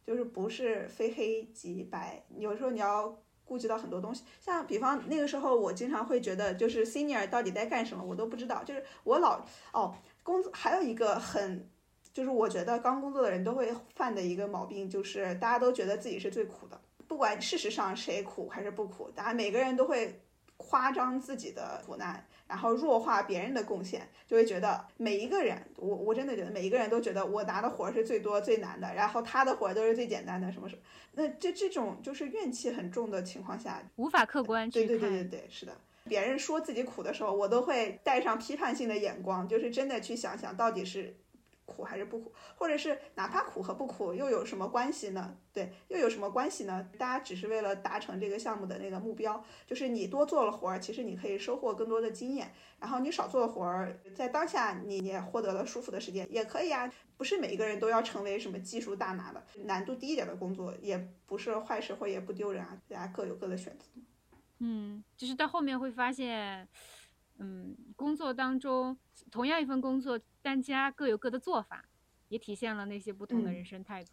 [0.06, 4.24] 就是不是非黑即白，有时候你要顾及到很多东西。
[4.40, 8.62] 像比方那个时候，我经常会觉得，就是 senior 到底在干什么，我都不知道。
[8.64, 9.94] 就是我老哦。
[10.24, 11.68] 工作还有一个很，
[12.10, 20.18] 就是我觉得刚工作的人都会犯的一个毛病，就是大家都觉得自己是最苦的，不管事实上谁苦还是不苦，大家每个人都会
[20.56, 30.82] 夸张自己的苦难，然后弱化别人的贡献，就会觉得每一个人，我我真的觉得每一个人都觉得我拿的活是最多最难的，然后他的活都是最简单的，什么什么，
[31.14, 35.76] 那这这种就是怨气很重的情况下，无法客观对对对对对，是的。
[36.04, 41.16] 别人说自己苦的时候，我都会带上批判性的眼光，就是真的去想想到底是
[41.66, 45.36] 苦还是不苦，或者是哪怕苦和不苦又有什么关系呢？
[45.52, 46.88] 对，又有什么关系呢？
[46.98, 56.92] 大家只是为了达成这个项目的那个目标，就是你多做了活儿，其实你可以收获更多的经验，然后你少做了活儿，在当下你也获得了舒服的时间，也可以啊。
[57.16, 63.86] 不是每一个人都要成为什么技术大拿的，难度低一点的工作也不是坏事或也不丢人啊，大家各有各的选择。
[64.58, 66.66] 嗯，就是到后面会发现，
[67.38, 68.96] 嗯，工作当中
[69.30, 71.88] 同样一份工作，大家各有各的做法，
[72.28, 74.12] 也体现了那些不同的人生态度。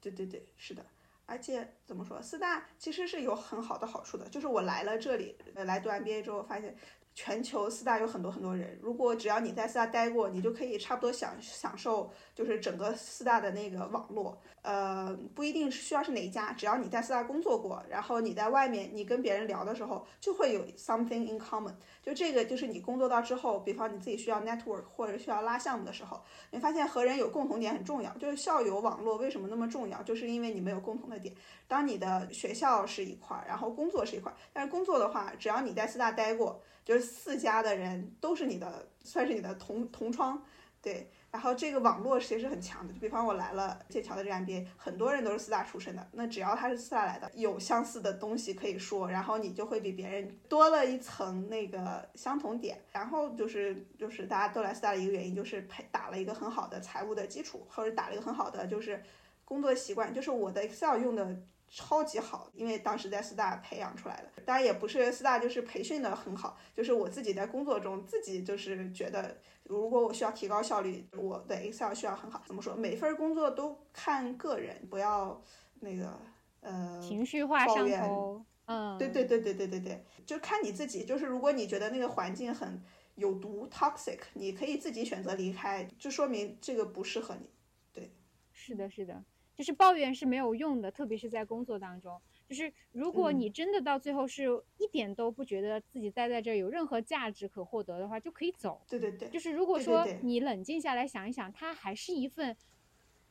[0.00, 0.86] 对对对，是的。
[1.26, 6.76] 而且怎么说，四大其实是有很好的好处的，就是我来了这里，来读 MBA 之后发现。
[7.22, 14.40] 全球四大有很多很多人，如果只要你在四大待过，你就可以差不多享享受，就是整个四大的那个网络。
[14.62, 21.74] 呃，不一定是需要是哪一家，只要你在四大工作过，然后你在外面，你跟别人聊的时候，就会有 something in common。
[22.02, 28.10] 就这个就是你工作到之后，比方你自己需要 network 或者需要拉项目的时候，你发现和人有共同点很重要。
[28.16, 30.02] 就是校友网络为什么那么重要？
[30.02, 31.34] 就是因为你们有共同的点。
[31.68, 36.62] 当你的学校是一块儿，然后工作是一块儿，但是工作的话，只要你在四大待过。
[36.90, 40.42] 就是四家的人都是你的，算是你的同同窗，
[40.82, 41.08] 对。
[41.30, 46.04] 然后这个网络其实很强的，就比方我来了剑桥的这个 MBA，很多人都是四大出身的。
[46.10, 52.76] 那只要他是四大来的，有相似的东西可以说，然后你就会比别人多了一层那个相同点。
[52.90, 59.00] 然后就是就是大家都来四大的一个原因，就是培打了一个很好的财务的基础，或者打了一个很好的就是
[59.44, 60.12] 工作习惯。
[60.12, 61.36] 就是我的 Excel 用的。
[61.70, 72.42] 超级好，因为当时在四大培养出来的，当然也不是四大就是培训的很好，就是我自己在工作中自己就是觉得，如果我需要提高效率，我的 Excel 需要很好。
[72.44, 72.74] 怎么说？
[72.74, 75.40] 每份工作都看个人，不要
[75.78, 76.18] 那个
[76.60, 78.44] 呃情绪化上头。
[78.66, 81.04] 嗯，对对对对对对对，就看你自己。
[81.04, 82.80] 就是如果你觉得那个环境很
[83.16, 87.50] 有毒 （toxic），你可以自己选择离开，就说明这个不适合你。
[87.92, 88.12] 对，
[88.52, 89.24] 是的，是的，
[89.60, 92.18] 就是抱怨是没有用的，特别是在工作当中。
[92.48, 94.44] 就是如果你真的到最后是
[94.78, 98.80] 一点都不觉得自己待在这儿有任何价值可获得的话，就可以走。
[98.88, 102.56] 对对对，就是如果说你冷静下来想一想，它还是一份，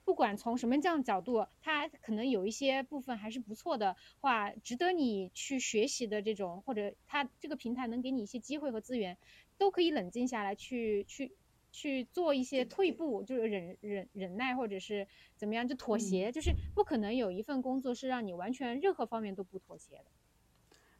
[0.05, 9.17] 不管从什么样角度，它可能有一些部分还是不错的话，值得你去学习的这种，或者它这个平台能给你一些机会和资源，
[9.57, 11.31] 都可以冷静下来去去。
[11.71, 20.05] 去做一些退步，就是忍忍忍耐，或者是怎么样，就妥协，就是不可能有一份工作是让你完全任何方面都不妥协的。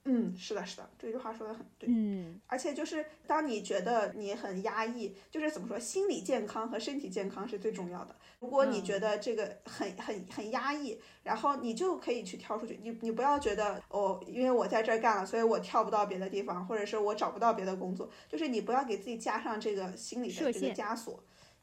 [0.06, 1.88] 嗯，是的，是的，这句话说的很对。
[1.92, 8.16] 嗯，而且就是当你觉得你很压抑，就是怎么说，心理健康和身体健康是最重要的。
[8.40, 12.80] 如果你觉得这个很很很压抑，然后你就可以去跳出去。
[12.82, 18.10] 你你不要觉得哦，因为我在这儿干了，所以我跳不到别的地方，或者是我找不到别的工作。
[18.30, 21.22] 就是你不要给自己加上这个心理的这个枷锁。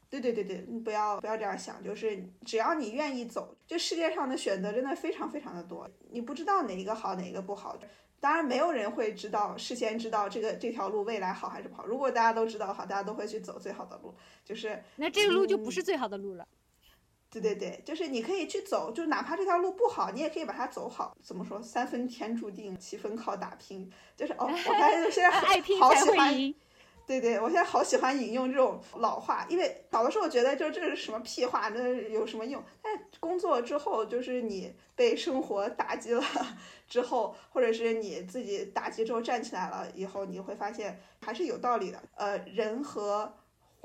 [0.09, 7.77] 对对对对，你不要不要这样想，就是只要你愿意走，这世界上的选择真的非常非常的多，你不知道哪一个好，哪一个不好。
[8.19, 11.85] 当然，没有人会知道事先知道这个这条路未来好还是不好。
[11.85, 14.13] 如果大家都知道的话，大家都会去走最好的路。
[14.43, 16.47] 就是那这个路就不是最好的路了。
[17.29, 21.15] 对对对，就是你可以去走，就哪怕这条路不好，你也可以把它走好。
[21.21, 21.61] 怎么说？
[21.61, 23.91] 三分天注定，七分靠打拼。
[24.15, 25.29] 就是哦，我发现现在
[25.77, 26.33] 好喜欢。
[27.07, 32.61] 对对，我现在好喜欢引用这种老话，因为小的时候觉得就这是什么屁话，那有什么用？
[32.81, 36.21] 但工作之后，就是你被生活打击了
[36.87, 42.03] 之后，或者是你自己打击之后站起来了以后，你会发现还是有道理的。
[42.15, 43.33] 呃，人和。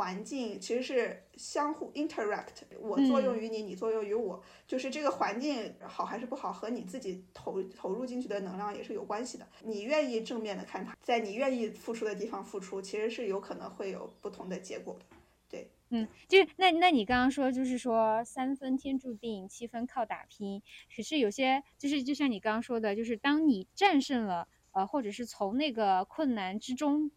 [0.03, 9.47] 环境其实是相互 interact，我作用于你，你作用于我，就是这个环境好还是不好，和你自己投投入进去的能量也是有关系的。
[9.62, 15.05] 你愿意正面的看它，在你愿意付出的地方付出，其实是有可能会有不同的结果的。
[15.49, 20.61] 对，嗯，就是那那你刚刚说，就是说三分天注定，七分靠打拼。
[20.97, 27.12] 可是有些就是就像你刚刚说的，就是当你战胜了呃，或者是从那个困难之中。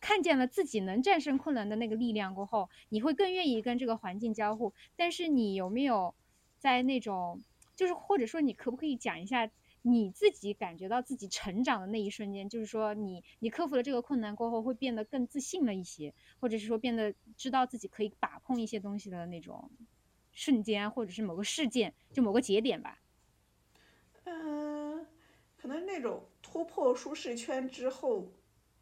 [0.00, 4.72] 看见了自己能战胜困难的那个力量过后，你会更愿意跟这个环境交互。
[4.96, 6.14] 但是你有没有
[6.58, 7.42] 在那种，
[7.74, 9.50] 就是或者说你可不可以讲一下
[9.82, 12.48] 你自己感觉到自己成长的那一瞬间？
[12.48, 19.70] 就是说你你克服了这个困难过后，会变得更自信了一些，或者是说变得知道自己可以把控一些东西的那种
[20.32, 23.00] 瞬间，或者是某个事件，就某个节点吧。
[24.24, 25.06] 嗯，
[25.56, 28.32] 可能那种突破舒适圈之后。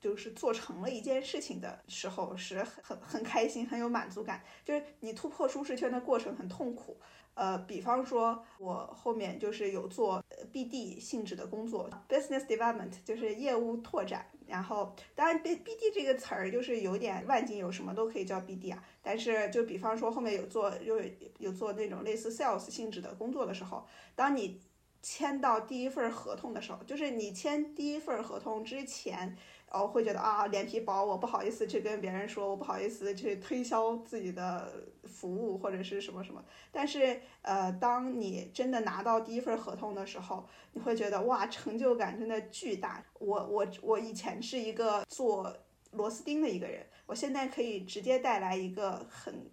[0.07, 4.41] 就是做成了一件事情的时候，是很很很开心，很有满足感。
[4.65, 6.97] 就是你突破舒适圈的过程很痛苦，
[7.35, 14.25] 呃，比方说我后面就是有做 BD 性质的工作，business development 就是业务拓展。
[14.47, 18.81] 然后当然 B BD 这个词儿就是有点万金油，什么都可以叫 BD 啊。
[19.03, 21.03] 但是就比方说后面有做有
[21.39, 24.61] 有做那种类似 sales 性质的工作的时候，当你
[25.03, 29.37] 签到第一份合同的时候，就是你签第一份合同之前。
[29.77, 34.73] 哦，会觉得啊，脸皮薄，我不好意思去跟别人说，我不好意思去推销自己的
[35.05, 36.43] 服务或者是什么什么。
[36.73, 43.05] 但是，呃，当你真的拿到第一份合同的时候，你会觉得哇，成就感真的巨大。
[43.19, 45.55] 我我我以前是一个做
[45.91, 49.51] 螺丝钉的一个人，我现在可以直接带来一个很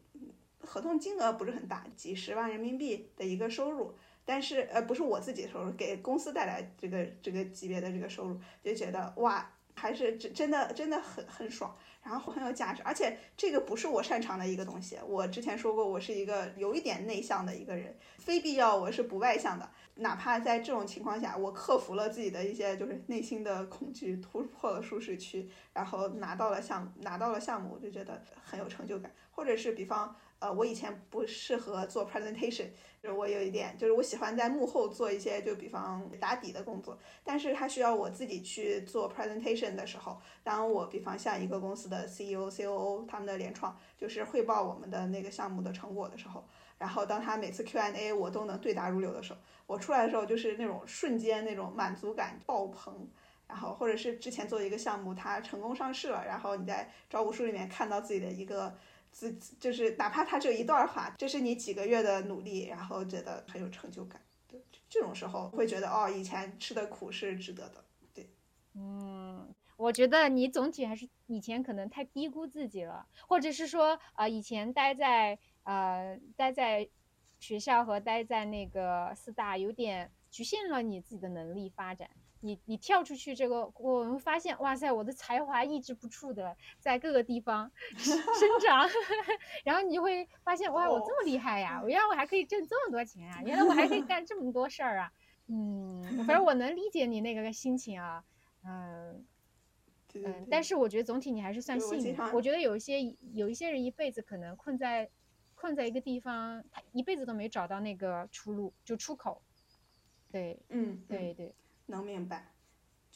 [0.59, 9.49] 合同金额不是很大，几十万人民币的一个收入，但是呃，不是我自己收入，给公司带来这个这个级别的这个收入，就觉得哇。
[9.75, 14.97] 还是真真的真的很很爽，然后很有价值，而且这个不是我擅长的一个东西。
[15.07, 19.69] 我之前说过，我是一个有一点内向的一个人，非必要我是不外向的。
[19.95, 29.11] 哪怕在这种情况下，我克服了自己的一些就是内心的恐惧，突破了舒适区，然后拿到了项拿到了项目，我就觉得很有成就感。
[29.31, 30.15] 或者是比方。
[30.43, 32.67] 呃，我以前不适合做 presentation，
[33.01, 36.99] 就是我有一点，就是我喜欢在幕后做一些，就比方打底的工作。
[37.23, 46.43] 但是它需要我自己去做 presentation 的时候，当我比方像一个公司的 CEO、COO 他们的联创，就是汇报我们的那个项目的成果的时候，
[46.77, 53.07] 然后当他每次 Q&A 我都能对答如流的时候，我出来的时候就是那种瞬间那种满足感爆棚。
[53.45, 58.75] 然后或者是之前做一个项目，它成功上市了，然后你在招股书里面看到自己的一个。
[59.13, 64.19] 自就是哪怕他只有一段话，这是你几个月的努力，然后觉得很有成就感。
[64.47, 64.59] 对，
[64.89, 67.85] 这种时候会觉得哦，以前吃的苦是值得的。
[68.11, 68.27] 对，
[68.73, 76.89] 嗯，我觉得你总体还是以前可能太低估自己了，或者是说呃，以前待在呃待在
[77.39, 82.09] 学校和待在那个四大有点局限了你自己的能力发展。
[82.43, 88.19] 你你跳出去这个，我们发现，哇塞，我的才华抑制不住的在各个地方 生
[88.59, 88.85] 长，
[89.63, 91.79] 然后你就会发现，哇，我这么厉害呀！
[91.81, 93.41] 我原来我还可以挣这么多钱啊！
[93.43, 95.11] 原来我还可以干这么多事儿啊！
[95.47, 98.23] 嗯，反正 我能理解你那个心情啊，
[98.65, 99.25] 嗯
[100.15, 102.15] 嗯，但是我觉得总体你还是算幸运。
[102.33, 103.01] 我觉得有一些
[103.33, 105.09] 有一些人一辈子可能困在
[105.55, 109.41] 困在一个地方，他一辈子都没找到那个出路，就出口。
[110.29, 111.55] 对，嗯，对对。
[111.87, 112.53] 能明白，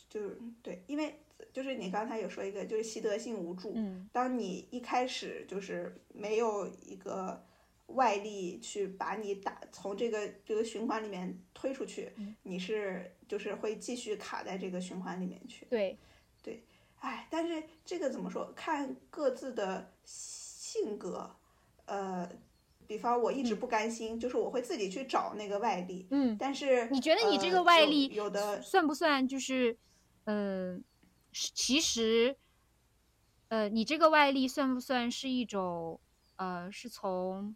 [0.10, 1.20] 就是对，因为
[1.54, 3.72] 就是你刚才有说一个，就是习得性无助。
[3.76, 7.44] 嗯，当你一开始就是没有一个
[7.88, 12.12] 外力去把你打从这个这个循环里面推出去，
[12.44, 15.66] 你是就是会继续卡在这个循环里面去。
[15.70, 15.98] 对，
[16.44, 16.64] 对，
[17.00, 18.52] 哎，但是这个怎么说？
[18.56, 21.36] 看各自的性格，
[21.86, 22.30] 呃。
[22.88, 26.08] 比方我一直不甘心，就是我会自己去找那个外力。
[26.10, 29.28] 嗯，但是你觉得你这个外力有的算不算？
[29.28, 29.78] 就是，
[30.24, 30.84] 嗯，
[31.32, 32.38] 其实，
[33.50, 36.00] 呃，你这个外力算不算是一种，
[36.38, 37.56] 呃，是从，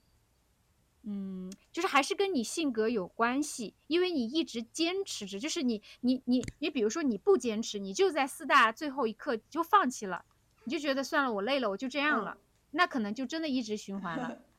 [1.04, 10.26] 嗯，就是还是跟你性格有关系，因为你一直坚持着，就是你你你你，比如说你不坚持，你就在四大最后一刻就放弃了，
[10.66, 12.38] 你就觉得算了，我累了，我就这样了，
[12.72, 14.38] 那可能就真的一直循环了。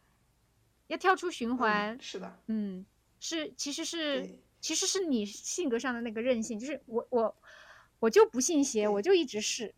[0.93, 2.85] 要跳出循环，是的，嗯，
[3.19, 7.35] 是，其实是，其实是你性格上的那个韧性，就是我我
[7.99, 9.75] 我就不信邪，我就一直试，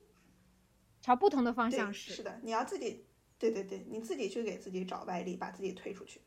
[1.00, 2.14] 朝不同的方向试。
[2.14, 3.04] 是的，你要自己，
[3.38, 6.20] 对对对，你自己去给自己找外力，把自己推出去。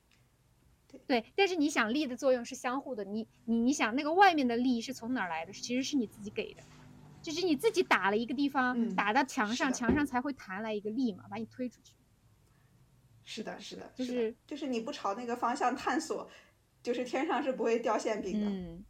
[0.87, 5.51] 对对，但是你想力的作用是相互的，你你你想那个外面的力是从哪儿来的？
[5.51, 6.63] 其实是你自己给的，
[7.21, 11.91] 就是你自己打了一个地方，打到墙上，墙上才会弹来一个力嘛，把你推出去。
[13.29, 16.29] 是的，是的，就是就是你不朝那个方向探索，
[16.81, 18.47] 就是天上是不会掉馅饼的。
[18.47, 18.85] 嗯，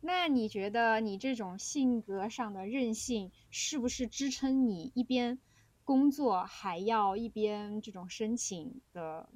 [0.00, 5.38] 那你觉得你这种性格上的韧性，是不是支撑你一边
[5.84, 9.28] 工作还要一边这种申请的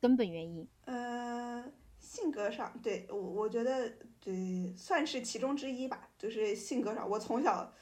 [0.00, 0.64] 根本原因？
[0.84, 1.64] 呃，
[1.98, 6.08] 性格上，对我我觉得对算是其中之一吧。
[6.16, 7.74] 就是性格上，我从小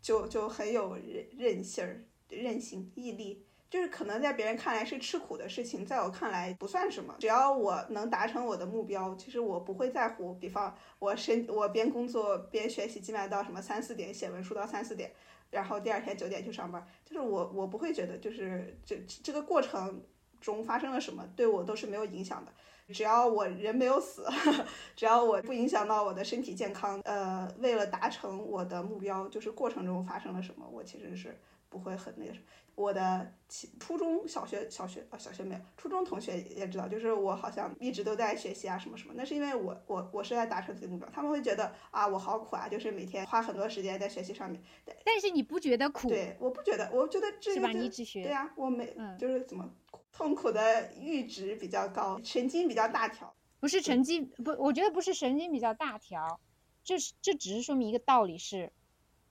[0.00, 3.44] 就就很有韧韧性儿、韧性、毅力。
[3.72, 7.16] 就是可能在别人看来是吃苦的事情，在我看来不算什么。
[7.18, 10.34] 只要我能达成我的目标，其实我不会在乎。
[10.34, 15.10] 比方我身我边工作边学习，基本上到什么三四点写文书到三四点，
[15.50, 16.86] 然后第二天九点去上班。
[17.02, 20.02] 就是我我不会觉得就是这这个过程
[20.38, 22.52] 中发生了什么对我都是没有影响的。
[22.92, 24.26] 只要我人没有死，
[24.94, 31.40] 只要我不影响到我的身体健康，呃，为了达成我的目标，就是过程中发生了什么，我其实是
[31.72, 32.44] 不会很那个什么。
[32.74, 33.34] 我的
[33.80, 44.62] 初中小学小学啊小学没有，初中同学也知道，就是我好像一直都在学习啊什么什么，那是因为我我我是在达成自己目标，他们会觉得啊我好苦啊，就是每天花很多时间在学习上面。
[45.04, 46.08] 但是你不觉得苦？
[46.08, 49.70] 对，我不觉得，我觉得这个对呀，我没就是怎么
[50.10, 53.34] 痛苦的阈值比较高，神经比较大条。
[53.60, 56.40] 不是神经不，我觉得不是神经比较大条，
[56.82, 58.72] 这是这只是说明一个道理是，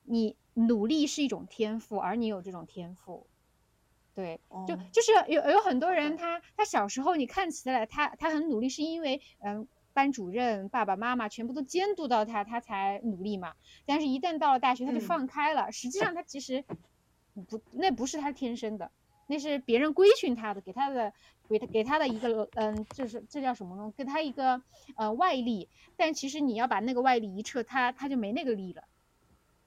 [0.04, 3.26] 你努力是一种天赋，而你有这种天赋。
[4.14, 4.38] 对，
[4.68, 13.54] 就就是有有很多人，他他小时候你看起来他他很努力，是因为嗯班主任、爸爸妈妈全部都监督到他，他才努力嘛。
[13.86, 15.72] 但是，一旦到了大学，他就放开了。
[15.72, 16.62] 实际上，他其实
[17.48, 18.90] 不，那不是他天生的，
[19.28, 21.12] 那是别人规训他的，给他的
[21.48, 23.92] 给他给他的一个嗯，这是这叫什么呢？
[23.96, 24.62] 给他一个
[24.96, 25.70] 呃外力。
[25.96, 28.82] 但其实你要把那个外力一撤，他他就没那个力了。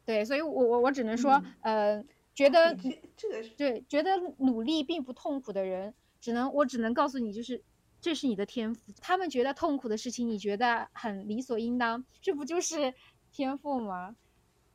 [0.06, 2.04] 对，所以我我我只能说，呃。
[2.36, 2.76] 觉得
[3.16, 7.64] 这个对，觉得努力并不痛苦的人，只能我只能告诉你，就是
[8.02, 8.92] 这是你的天赋。
[9.00, 12.94] 他们觉得痛苦的事情，你觉得很理所应当，这不就是
[13.32, 14.18] 天赋吗？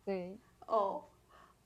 [0.06, 1.04] 对，哦，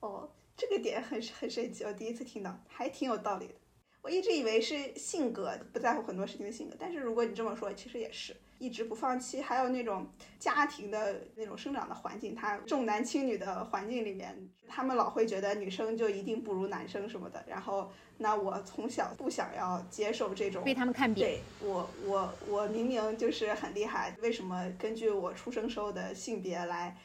[0.01, 3.53] 哦，这个点很很神奇，我第一次听到，还挺有道理的。
[4.01, 8.35] 我一直以为是性格不在乎很多事情的性格，但是如果你这么说，其实也是。
[8.57, 10.07] 一直不放弃，还有那种
[10.39, 17.43] 家庭的那种生长的环境，他重男轻女的环境里面，他们老会觉得女生就一定不如男生什么的。
[17.47, 21.27] 然后，那我从小不想要接受这种被他们看扁。
[21.27, 26.97] 对我，我，我明明就是很厉害，为什么根据我出生时候的性别来？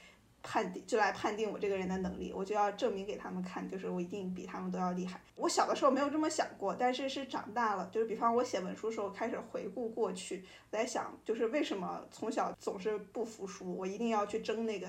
[0.42, 5.20] 判定就来判定我这个人的能力，我就要证明给他们看，就是我一定比他们都要厉害。
[5.36, 14.88] 我小的时候没有这么想过，但是是长大了，就是比方我写文书时候开始回顾过去，我在想，就是为什么从小总是不服输，我一定要去争那个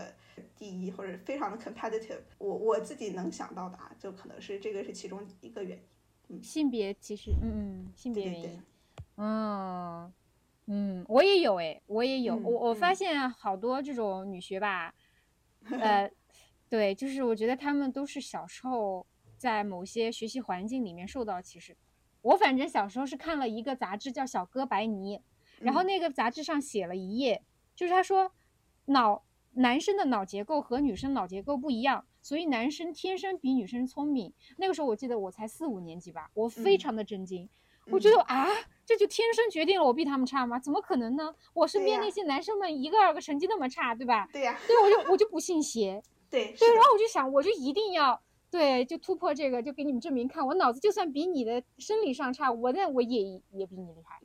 [0.58, 2.20] 第一，或者非常的 competitive。
[2.38, 5.84] 我我自己能想到的啊，就可能是这个是其中一个原因。
[6.30, 8.64] 嗯，性别其实，嗯嗯，性别原因，
[9.18, 10.14] 嗯
[10.68, 14.94] 嗯，我也有哎，我也有，我我发现好多这种女学霸。
[15.80, 16.12] 呃，
[16.70, 19.06] 对，就是我觉得他们都是小时候
[19.38, 21.76] 在某些学习环境里面受到歧视。
[22.22, 25.18] 我反正小时候是看了一个杂志叫《小哥白尼》，
[25.60, 27.44] 然后那个杂志上写了一页，
[27.76, 28.32] 就是他说
[28.86, 34.32] 脑男生的脑结构和女生脑结构不一样，所以男生天生比女生聪明。
[34.58, 37.50] 那个时候我记得我才四五年级吧，我非常的震惊，
[37.88, 38.48] 我觉得啊，
[38.86, 40.60] 这就天生决定了我比他们差吗？
[40.60, 41.34] 怎么可能呢？
[41.54, 44.28] 我身边那些男生们一个二个成绩那么差，对吧？
[44.34, 46.02] 对呀，对，我就我就不信邪。
[46.30, 54.20] 对对，然后我就想，我就一定要对，就突破这个，就给你们证明看，我脑子就算比你的生理上差，我那我也也比你厉害，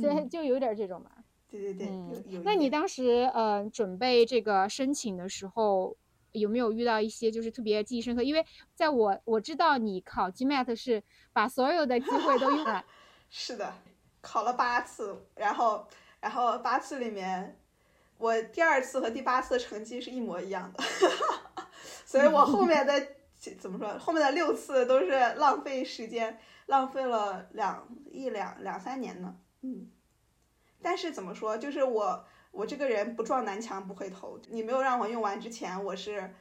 [0.00, 1.10] 就就有点这种嘛。
[1.48, 2.42] 对对对，嗯有有。
[2.42, 5.96] 那你当时呃准备这个申请的时候，
[6.32, 8.22] 有没有遇到一些就是特别记忆深刻？
[8.22, 8.44] 因为
[8.74, 11.02] 在我我知道你考 GMAT 是
[11.32, 12.84] 把所有的机会都用了。
[13.28, 13.74] 是的，
[14.26, 15.86] 考了八次，然后
[16.18, 17.56] 然后八次里面，
[18.18, 20.82] 我第二次和第八次的成绩是一模一样的，
[22.04, 22.92] 所以我后面的
[23.60, 23.96] 怎么说？
[24.00, 29.36] 后面的六次都是浪费时间，浪费了两一两两三年呢。
[29.60, 29.88] 嗯，
[30.82, 31.56] 但是怎么说？
[31.56, 36.34] 就是我我这个人不撞南墙不回头，你没有让我用完之前，我是。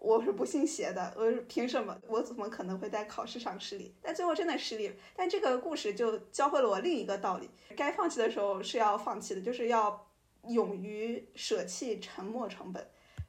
[0.00, 1.96] 我是不信邪的，我凭什么？
[2.06, 3.94] 我怎么可能会在考试上失利？
[4.00, 4.94] 但最后真的失利了。
[5.14, 10.08] 但这个故事就教会了我另一个道理：该放弃的时候是要放弃的，就是要
[10.46, 12.88] 勇于舍弃沉没成本。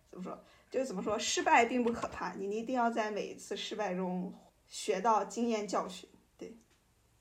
[0.09, 0.39] 怎么说？
[0.69, 1.17] 就是怎么说？
[1.17, 4.31] 失败并不可怕，你一定要在每一次失败中
[4.67, 6.07] 学到经验教训。
[6.37, 6.55] 对，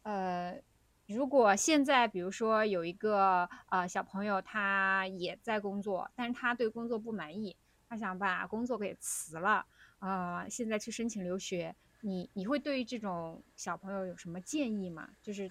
[0.03, 0.61] 呃，
[1.07, 7.57] 如果现在比如说有一个呃小朋友，他也在工作，但是他对工作不满意。
[7.89, 9.64] 他想把工作给辞了，
[9.99, 15.09] 啊，现在去申请留学，你你会对于这种小朋友有什么建议吗？
[15.22, 15.51] 就是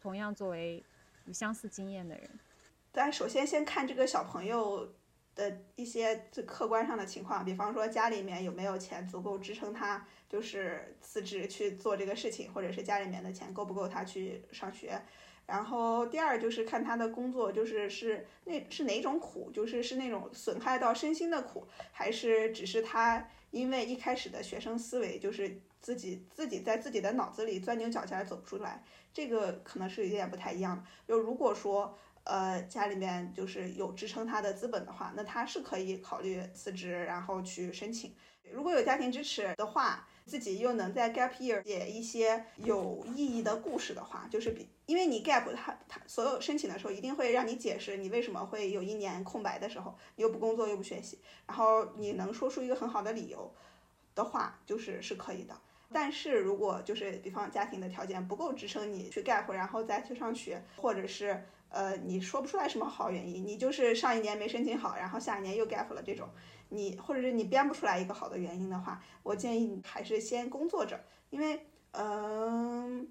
[0.00, 0.82] 同样作为
[1.26, 2.30] 有相似经验的人，
[2.90, 4.94] 但首先先看这个小朋友
[5.34, 15.00] 的一些最客观上的情况，比方说家里面有没有钱足够支撑他就是辞职去做这个事情，或者是家里面的钱够不够他去上学。
[15.46, 28.82] 然后第二就是看他的工作，就是是那是哪种苦，就是是那种损害到身心的苦，还是只是他因为一开始的学生思维，就是自己自己在自己的脑子里钻牛角尖走不出来，
[29.12, 30.82] 这个可能是有点不太一样的。
[31.06, 38.14] 就如果说呃家里面就是有支撑他的资本的话，那他是可以考虑辞职，然后去申请。
[38.50, 40.08] 如果有家庭支持的话。
[40.26, 53.52] 自己又能在 gap year 写一些有意义的故事的话，就是比因为你 gap 它它所有申请的时候一定会让你解释你为什么会有一年空白的时候，又不工作又不学习，然后你能说出一个很好的理由
[54.14, 55.54] 的话，就是是可以的。
[55.92, 66.28] 但是如果就是比方家庭的条件不够支撑你去 gap，然后再去上学，或者是呃你说不出来什么好原因，你就是上一年没申请好，然后下一年又 gap 了这种。
[66.74, 70.98] 你或者是你编不出来一个好的原因的话，我建议你还是先工作着，
[71.30, 73.08] 因为，嗯，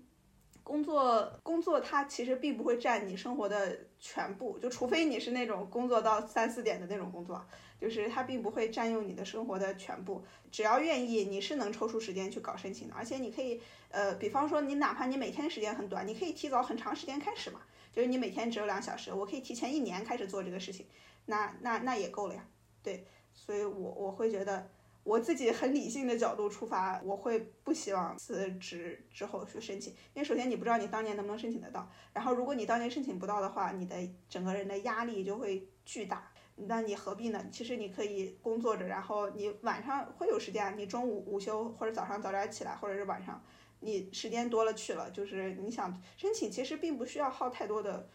[0.64, 7.46] 工作工作它其实并不会占你生活的全部，就除非你是那种工作到三四点的那种工作，
[7.80, 10.24] 就是它并不会占用你的生活的全部。
[10.52, 13.60] 只要愿意，你是能抽出时间去搞申请的，而且你可以，
[13.90, 17.62] 呃，比方说你哪怕你每天时间很短，你可以提早很长时间开始嘛，
[17.92, 20.86] 就是你每天只有两小时，我可以提前一年开始做这个事情，
[21.26, 22.46] 那那那也够了呀，
[22.82, 23.06] 对。
[23.34, 24.70] 所以，我我会觉得，
[25.04, 33.96] 我自己很理性的角度出发，我会不希望辞职之后去申请，因为首先你不知道你当年能不能申请得到，然后如果你当年申请不到的话，你的
[34.30, 37.46] 整个人的压力就会巨大，那你何必呢？
[37.52, 43.44] 其实你可以工作着，然后你晚上会有时间，你中午午休或者早上早点起来，或者是晚上
[43.82, 48.08] 你时间多了去了，就是你想申请，其实并不需要耗太多的，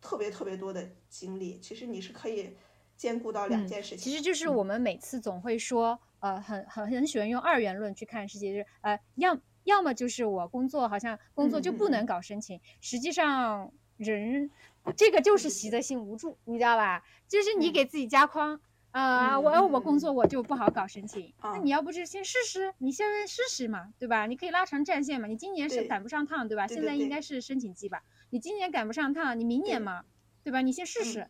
[0.00, 2.56] 特别特别多的精力，其实你是可以。
[2.96, 14.50] 兼顾到两件事情，其实就是我们每次总会说，呃，很很很喜欢用二元论去看世界，就是呃，要要么就是我工作好像工作就不能搞申请，实际上人
[14.96, 17.04] 这个就是习得性无助，你知道吧？
[17.28, 18.60] 就是你给自己加框
[18.92, 24.26] 啊，我我工作我就不好搞申请，那你要不是先试试，你先试试嘛，对吧？
[24.26, 26.66] 你可以拉长战线嘛，你今年是赶不上趟，对吧？
[26.66, 30.04] 现在应该是申请季吧，你今年赶不上趟，你明年嘛，
[30.42, 30.62] 对吧？
[30.62, 31.28] 你先试试。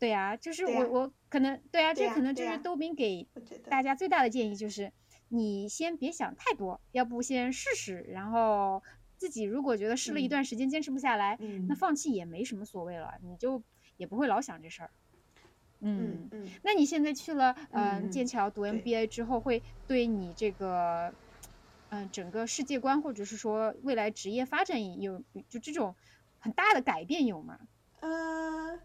[0.00, 3.28] 对啊，就是我我可能对啊，这可能就是豆兵给
[3.68, 4.90] 大家最大的建议就是，
[5.28, 8.82] 你先别想太多，要不先试试，然后
[9.18, 11.38] 自己如果觉得试了一段时间坚持不下来，
[11.68, 13.62] 那放弃也没什么所谓了，你就
[13.98, 14.90] 也不会老想这事儿。
[15.82, 21.12] 嗯嗯，那你现在去了嗯剑桥读 MBA 之后，会对你这个
[21.90, 25.94] 嗯整个世界观或者是说未来职业发展有就这种
[26.38, 27.58] 很大的改变有吗？
[28.00, 28.80] 呃。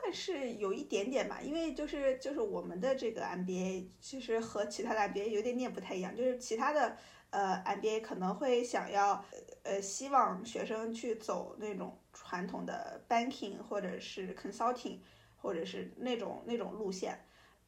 [0.00, 6.96] 算是有一点点吧，因为就是就是我们的这个 MBA 其实和其他的 MBA 有点点不太一样，就是其他的
[7.30, 9.24] 呃 MBA 可能会想要
[9.62, 14.98] 呃希望学生去走那种传统的 banking 或者是 consulting
[15.36, 17.18] 或者是那种那种路线。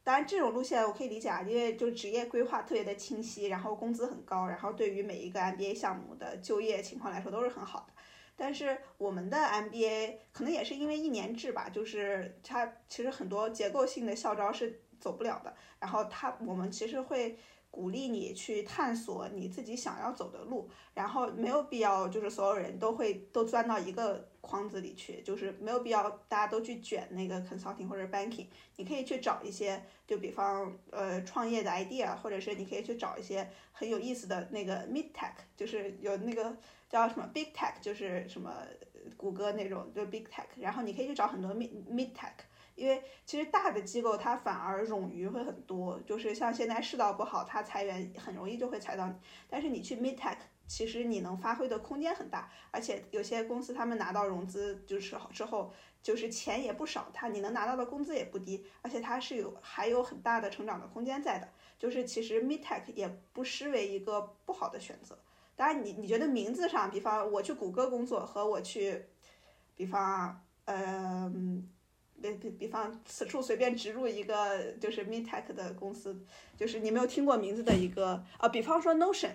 [0.01, 7.93] 当然，这种路线我可以理解啊，因为就职业规划特别的清晰，然后工资很高，然后对于每一个 MBA 项目的就业情况来说都是很好的。
[8.39, 15.53] 但是我们的 MBA 可能也是因为一年制吧，就是它其实很多结构性的校招是走不了的。
[15.77, 17.37] 然后它我们其实会
[17.69, 28.47] 鼓励你去探索你自己想要走的路，然后没有必要就是所有人都会都钻到一个框子里去，就是没有必要大家都去卷那个 consulting 或者 banking。
[28.77, 36.55] 你可以去找一些，就比方呃创业的 idea，或者是你可以去找一些很有意思的那个 mid tech，就是有那个。
[36.89, 38.51] 叫什么 big tech，就是什么
[39.15, 40.47] 谷歌那种，就 big tech。
[40.57, 42.33] 然后你可以去找很多 mid mid tech，
[42.75, 49.13] 因为其实大的机构它反而冗余会很多，就是像现在世道不好，它裁员很容易就会裁到你。
[49.47, 50.37] 但是你去 mid tech，
[50.67, 55.71] 其实你能发挥的空间很大，而且有些公司他们拿到融资就是之后，
[56.01, 61.47] 就是钱也不少，他你能拿到的工资也不低，而且它是有还有很大的成长的空间在的。
[61.77, 65.17] 就是其实 mid tech 也不失为一个不好的选择。
[65.59, 69.03] 当然，你你觉得名字上，比方我去谷歌工作和我去，
[69.75, 71.29] 比方，呃，
[72.21, 76.17] 比比比方此处随便植入一个就是 MeTech 的公司，
[76.55, 79.31] 就是你没有听过名字的一个啊，比方说 Notion，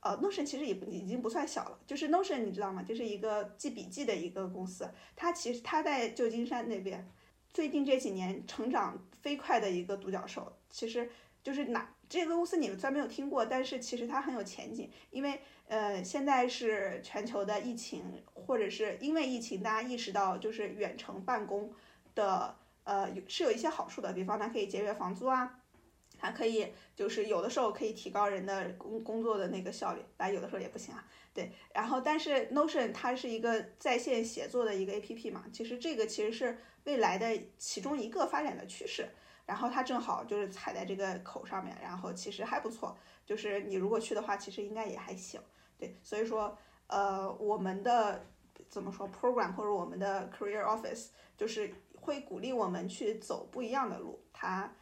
[0.00, 2.82] 呃，Notion 其实也已经不算小了，就是 Notion 你知道吗？
[2.82, 7.06] 就是一个记笔记的一个公司，它其实它在旧金山那边，
[7.52, 11.10] 最近这几年成长飞快的一个独角兽，其实。
[11.44, 21.72] 就是哪这个公司你们虽然没有听过，但是其实它很有前景，因为呃现在是全球的疫情，或者是因为疫情，大家意识到就是远程办公
[22.14, 22.54] 的
[22.84, 25.58] 呃有是有一些好处的，比方它可以节约房租啊，
[26.18, 31.02] 它可以就是有的时候可以提高人的工工作的那个效率，但有的时候也不行啊。
[31.32, 39.08] 对，然后但是 Notion 它是一个在线写作的一个 APP 嘛，其实这个其实是未来的其中一个发展的趋势。
[39.52, 42.96] 然后它正好就是踩在这个口上面，然后其实还不错。
[43.26, 45.38] 就是你如果去的话，其实应该也还行。
[45.76, 48.24] 对，所以说，呃，我们的
[48.70, 54.18] 怎么说 program 或者我们的 career office 就是会鼓励我们去走不一样的路。
[54.32, 54.72] 它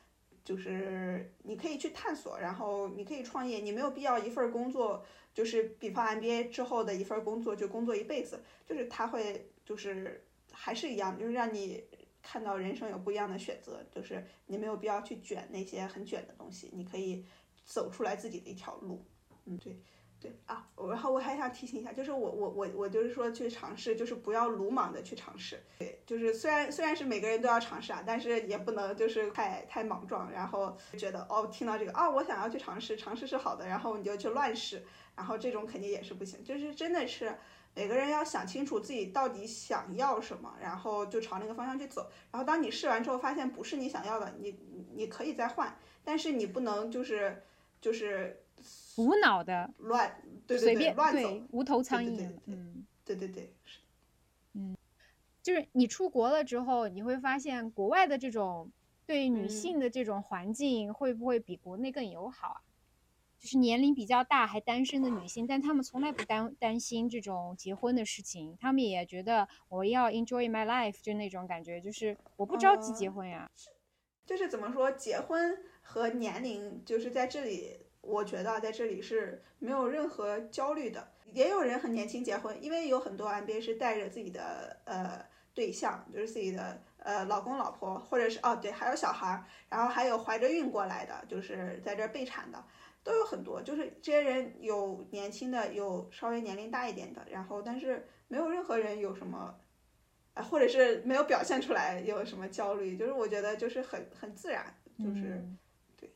[0.45, 5.05] 就是你可以去探索，然后你可以创业，你没有必要一份工作，
[5.35, 8.41] 就是比方 MBA 之后的一份工作就工作一辈子。
[8.65, 11.83] 就是它会就是还是一样，就是让你。
[12.23, 17.25] 看到人生有不一样的选择，就是你没有必要去卷那些很卷的东西，你可以
[17.65, 19.05] 走出来自己的一条路。
[19.47, 19.81] 嗯，对，
[20.21, 20.69] 对啊。
[20.89, 25.63] 然后我还想提醒一下，就是我我我我就是说去尝试，就是不要鲁莽的去尝试。
[25.79, 34.85] 对，就是虽然虽然是每个人都要尝试啊，但是也不能就是太太莽撞，然后觉得哦听到这个啊我想要去尝试，尝试是好的，然后你就去乱试，
[35.17, 36.45] 然后这种肯定也是不行。
[36.45, 37.37] 就是真的是。
[37.75, 42.11] 每个人要想清楚自己到底想要什么，然后就朝那个方向去走。
[42.31, 44.59] 然后当你试完之后发现不是你想要的，你
[44.95, 47.43] 你可以再换，但是你不能就是
[47.81, 48.45] 就是
[48.97, 52.31] 无脑的乱，对对对，乱走，无头苍蝇。
[52.47, 53.79] 嗯，对对对，是，
[54.55, 54.77] 嗯，
[55.43, 58.71] 就是你出国了之后，你会发现国外的这种
[59.07, 62.61] 对女性的这种环境会不会比国内更友好啊？
[63.41, 73.51] 就是年龄比较大还单身的女性，但她们从来不担担心这种结婚的事情，她们也觉得我要 enjoy my life，就那种感觉，就是我不着急结婚呀。
[74.27, 81.11] 就是怎么说，结婚和年龄就是在这里，我觉得在这里是没有任何焦虑的。
[81.33, 85.25] 也有人很年轻结婚，因为有很多 MBA 是带着自己的呃
[85.55, 92.63] 对象，就是自己的呃老公老婆，或者是哦对，还有小孩，然后还有怀着孕过来的，就是在这备产的。
[93.03, 99.59] 都有很多，就是这些人有年轻的，有稍微年龄大一点的，然后但是没有任何人有什么，
[100.35, 105.43] 啊，或者是没有表现出来有什么焦虑，就是我觉得就是很很自然，就是
[105.97, 106.13] 对，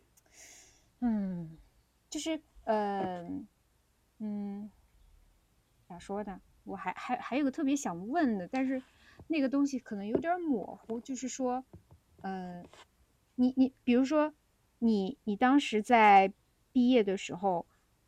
[1.00, 1.56] 嗯，
[2.10, 3.26] 就是呃，
[4.18, 4.70] 嗯，
[5.88, 6.38] 咋说呢？
[6.64, 8.82] 我还还还有个特别想问的，但是
[9.28, 11.64] 那个东西可能有点模糊，就是说，
[12.20, 12.62] 呃，
[13.36, 14.34] 你你比如说
[14.80, 16.30] 你你当时在。
[16.74, 17.64] 毕业的时候，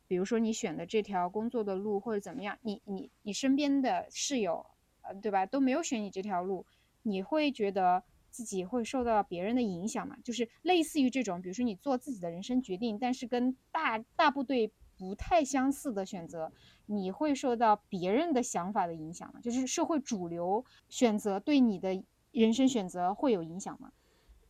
[0.07, 4.65] 比如说你选的这条工作的路或者怎么样，你你你身边的室友，
[5.03, 6.65] 呃，对吧，都没有选你这条路，
[7.03, 10.17] 你会觉得自己会受到别人的影响吗？
[10.21, 16.51] 就是类似于这种，比如说你做自己的人生决定，但是跟大大部队不太相似的选择，
[16.87, 19.39] 你会受到别人的想法的影响吗？
[19.41, 23.91] 就是社会主流选择对你的人生选择会有影响吗？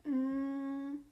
[0.05, 1.03] 嗯，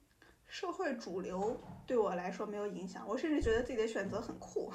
[0.55, 4.71] 社会主流对我来说没有影响，我甚至觉得自己的选择很酷。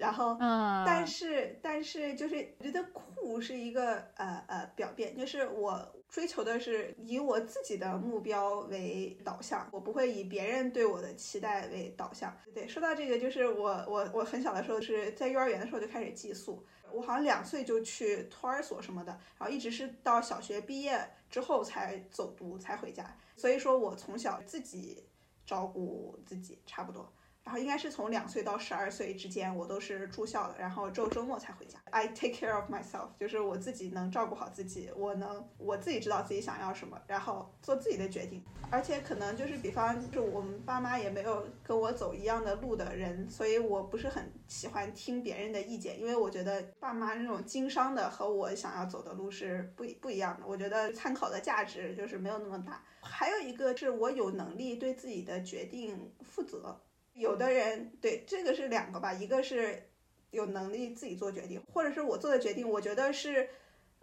[0.00, 12.34] 然后，嗯，但是，但是，就是我觉得酷是一个呃呃表变，就是我追求的是以我自己的目标为导向，我不会以别人对我的期待为导向。
[12.54, 20.98] 对，说到这个，就是我我我很小的时候是在幼儿园的时候就开始寄宿，我好像两岁就去托儿所什么的，然后一直是到小学毕业
[21.28, 25.04] 之后才走读才回家，所以说我从小自己
[25.44, 27.12] 照顾自己，差不多。
[27.42, 31.78] 然后应该是从两岁到十二岁之间，我都是住校的，然后只有周末才回家。
[31.90, 38.44] I take care of myself，就是我自己能照顾好自己，我能我自己知道自己想要什么，然后做自己的决定。
[38.70, 50.46] 而且可能就是比方，就我们爸妈也没有跟我走一样的路的人，所以我不是很喜欢听别人的意见，因为我觉得爸妈那种经商的和我想要走的路是不不一样的。
[50.46, 52.84] 我觉得参考的价值就是没有那么大。
[53.00, 56.80] 还有一个是我有能力对自己的决定负责。
[57.20, 59.90] 有的人对这个是两个吧，一个是
[60.30, 63.48] 有能力自己做决定，或者是我做的决定，我觉得是，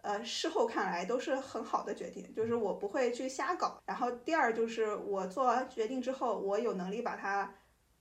[0.04, 3.82] 呃，事后看来都是很好的决定，就是我不会去瞎搞。
[3.86, 7.56] 然后第二就是我做完决定之后，我有能力把它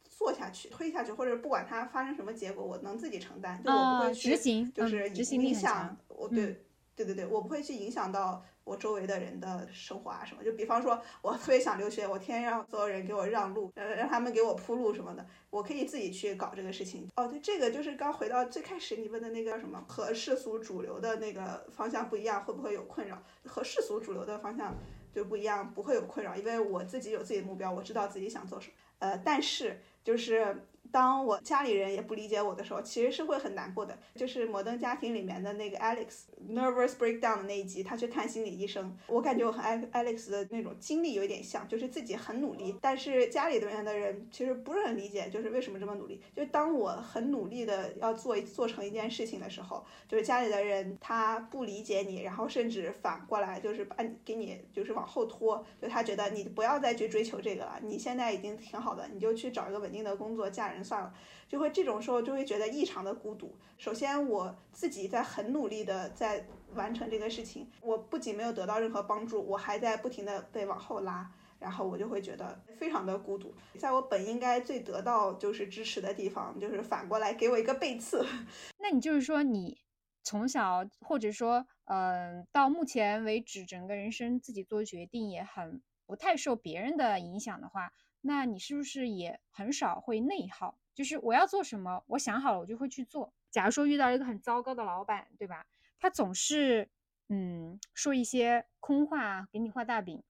[0.05, 5.97] 做下去、推下去，或者不管它发生什么结果，我能自己承担，就我不会去执行，就是执行力影响。
[6.09, 6.66] 我对
[6.97, 8.43] 对对对，我不会去影响到。
[8.67, 17.09] 我周围的人的生活啊什么，就比方说，我特别想留学，我天天让所有人给我让路，呃，让他们给我铺路什么的，我可以自己去搞这个事情。
[17.15, 23.23] 哦，对，这个就是刚回到最开始你问的那个什么，和世俗主流的那个方向不一样，会不会有困扰？
[23.45, 24.75] 和世俗主流的方向
[25.15, 28.75] 就不一样，不会有困扰，因为我自己有自己的目标，我知道自己想做什么。
[28.99, 30.67] 呃，但是就是。
[30.97, 33.99] 当我家里人也不理解我的时候，其实是会很难过的。
[34.15, 38.97] 就是《摩登家庭》里面的那个 Alex nervous breakdown 的那一集，他去看心理医生。
[39.07, 39.61] 我感觉我和
[39.93, 46.19] Alex 的那种经历有一点像，就是自己很努力，但是家里面的人其实不是很理解，就是为什么这么努力。
[46.35, 60.86] 就当我很努力的要做做成一件事情的时候，就是家里的人他不理解你，然后甚至反过来就是把你给你就是往后拖，就他觉得你不要再去追求这个了，你现在已经挺好的，你就去找一个稳定的工作，嫁人。
[60.87, 61.13] 算了，
[61.49, 63.53] 就会这种时候就会觉得异常的孤独。
[63.77, 73.55] 首先，我自己在很努力的在完成这个事情，我不仅没有得到任何帮助，我还在不停的被往后拉，然后我就会觉得非常的孤独。
[73.79, 78.25] 在我本应该最得到就是支持的地方，就是反过来给我一个背刺。
[78.79, 79.79] 那你就是说，你
[80.23, 87.93] 从小或者说，嗯，到目前为止，整个人生自己做决定也很不太受别人的影响的话。
[88.27, 90.79] 那你是不是也很少会内耗？
[90.93, 93.33] 就是我要做什么，我想好了，我就会去做。
[93.51, 95.67] 假如说遇到一个很糟糕的老板，对吧？
[96.01, 96.91] 他总是
[97.29, 100.23] 嗯说一些空话，给你画大饼，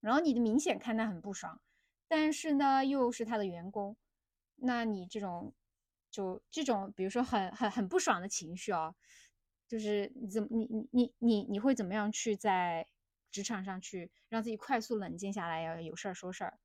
[0.00, 1.60] 然后你的明显看他很不爽，
[2.08, 3.96] 但是呢又是他的员工，
[4.56, 5.54] 那你这种
[6.10, 8.94] 就这种，比如说很很很不爽的情绪啊，
[9.68, 12.86] 就是你怎么你你你你你会怎么样去在
[13.30, 16.58] 职场上去让自己快速冷静下来，要有事儿说事儿？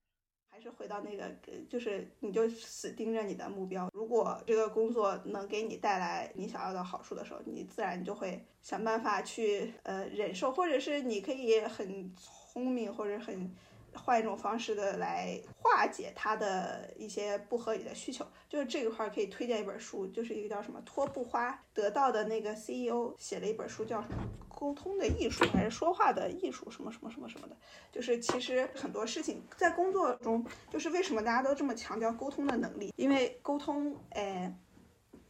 [0.53, 1.27] 还是回到那个，
[1.67, 3.89] 就是你就死盯着你的目标。
[3.91, 13.51] 如果这个工作能给你带来你想要的好处的时候，你自然就会想办法去呃忍受，或者是你可以很聪明或者很。
[13.95, 24.15] 换一种方式的来化解他的一些不合理的需求，就是这个块可以推荐一本书，就是一个叫什么托布花得到的那个 CEO 写了一本书，叫什么
[24.63, 27.57] 沟通的艺术还是说话的艺术，什么什么什么什么的。
[27.91, 34.57] 就是其实很多事情在工作中，就是为什么大家都这么强调沟通的能力，因为沟通哎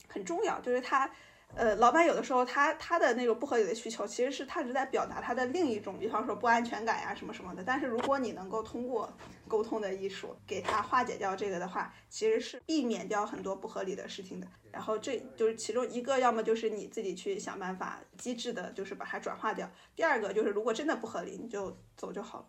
[0.08, 1.10] 很重要，就是他。
[1.56, 7.64] 呃，老板有的时候他他的那种不合理的需求，其实是他是在表达他的另一种，比方说不安全感呀什么什么的。
[7.64, 9.12] 但是如果你能够通过
[9.48, 14.48] 沟通的艺术给他化解掉这个的话，其实是避免掉很多不合理的事情的。
[14.72, 19.70] 然后这就是其中一个，要么就是你自己去想办法机智的，就是把它转化掉。
[19.96, 22.46] 第二个就是如果真的不合理，你就走就好了。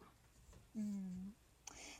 [0.73, 1.35] 嗯，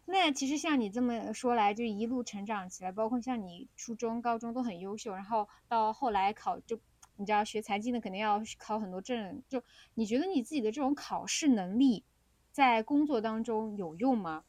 [0.07, 6.81] 那其实像你这么说来，就一路成长起来，包括像你初中、高中都很优秀，然后到后来考就。
[7.17, 9.63] 你知道学财经的肯定要考很多证，就
[9.95, 12.05] 你觉得你自己的这种考试能力，
[12.51, 14.45] 在工作当中有用吗？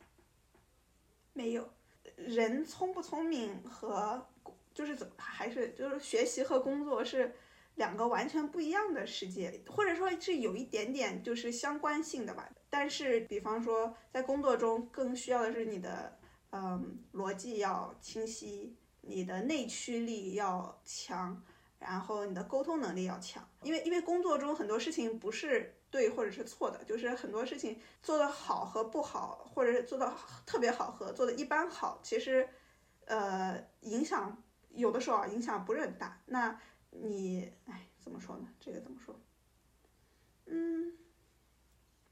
[1.34, 1.70] 没有，
[2.16, 4.26] 人聪不聪明和
[4.74, 7.36] 就是怎么还是就是学习和工作是
[7.76, 12.50] 两个完全不一样的世界，或者说是有一点点就是相关性的吧。
[12.70, 16.18] 但是比方说在工作中更需要的是你的
[16.52, 21.44] 嗯逻辑要清晰，你的内驱力要强。
[21.80, 30.14] 然后你的沟通能力要强，因为因为工作中很多事情不是对或者是错的，就是很多事情做得好和不好，或者是做的
[30.46, 32.48] 特别好和做的一般好，其实
[33.06, 36.22] 呃影响有的时候啊影响不是很大。
[36.26, 36.60] 那
[36.92, 38.48] 你哎怎么说呢？
[38.60, 39.20] 这个怎么说？
[40.46, 40.98] 嗯。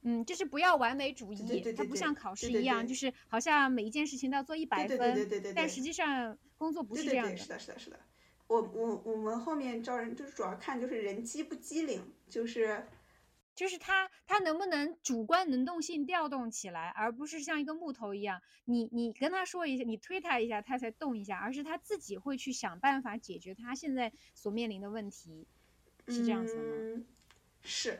[0.06, 8.00] 嗯，就是不要完美主义，对对对它不像考试一样，对就是好像每一件事情都要做一百分，对对对对对对但实际上工作不是这样对对对，是的，是的，是的。
[8.48, 12.86] 我我我们后面招人就是主要看就是人机不机灵，就是
[13.56, 25.48] 就是他他能不能主观能动性调动起来，而不是像一个木头一样，你你跟他说一下，你推他一下，他才动一下，而是他自己会去想办法解决他现在所面临的问题，
[26.08, 26.70] 是这样子的吗？
[26.76, 27.06] 嗯，
[27.62, 28.00] 是，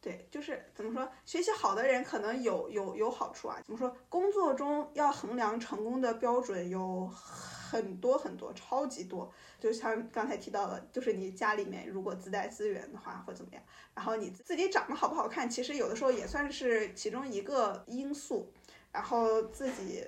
[0.00, 3.60] 对，就是怎么说，学习好的人可能有有有好处啊。
[3.64, 9.32] 怎么说，工作中要衡量成功的标准有很多很多，超级多。
[9.58, 13.62] 就像刚才提到的，就是你家里面如果自带资源的话，或怎么样，
[13.94, 18.52] 然后你自己长得好不好看，其实有的时候也算是其中一个因素。
[18.90, 20.06] 然后自己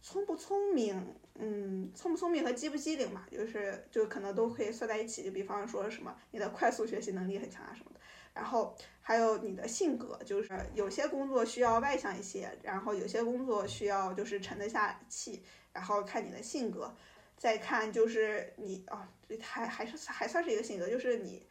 [0.00, 5.24] 聪不聪明，嗯，聪不聪明和机不机灵嘛，就是就可能都可以算在一起。
[5.24, 8.00] 就比方说什么你的快速学习能力很强啊什么的，
[8.32, 16.94] 然后还有你的性格，就是有些工作需要外向一些，然后有些工作需要就是沉得下气，然后看你的性格，
[17.36, 21.46] 再看就是你哦，这还还是还算是一个性格，就是你。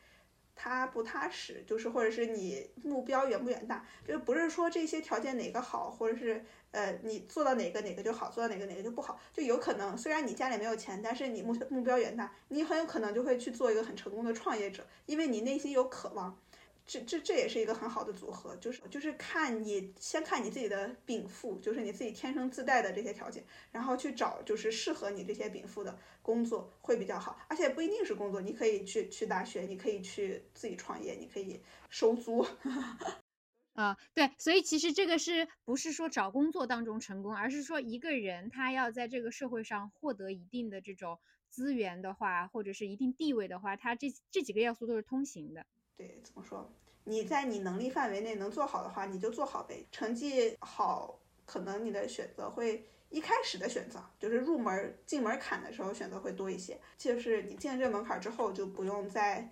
[0.54, 16.38] 踏不踏实，就是或者是你目标远不远大，就是不是说这些条件哪个好，或者是呃你做到哪个哪个就好，做到哪个哪个就不好，就有可能虽然你家里没有钱，但是你目目标远大，你很有可能就会去做一个很成功的创业者，因为你内心有渴望。
[16.86, 32.46] 这这这也是一个很好的组合，就是就是看你先看你自己的禀赋，就是你自己天生自带的这些条件，然后去找就是适合你这些禀赋的工作会比较好，而且不一定是工作，你可以去去大学，你可以去自己创业，你可以收租。
[33.74, 45.66] 啊，对，所以其实这个是不是说找工作当中成功，而是说一个人他要在这个社会上获得一定的这种资源的话，或者是一定地位的话，他这这几个要素都是通行的。
[46.08, 46.70] 对，怎么说？
[47.04, 49.86] 你在你能力范围内能做好的话，你就做好呗。
[49.92, 56.80] 成绩好，可能你的选择会一开始的选择就是入门进门槛的时候选择会多一些。
[56.98, 59.50] 就是你进了这门槛之后，就不用再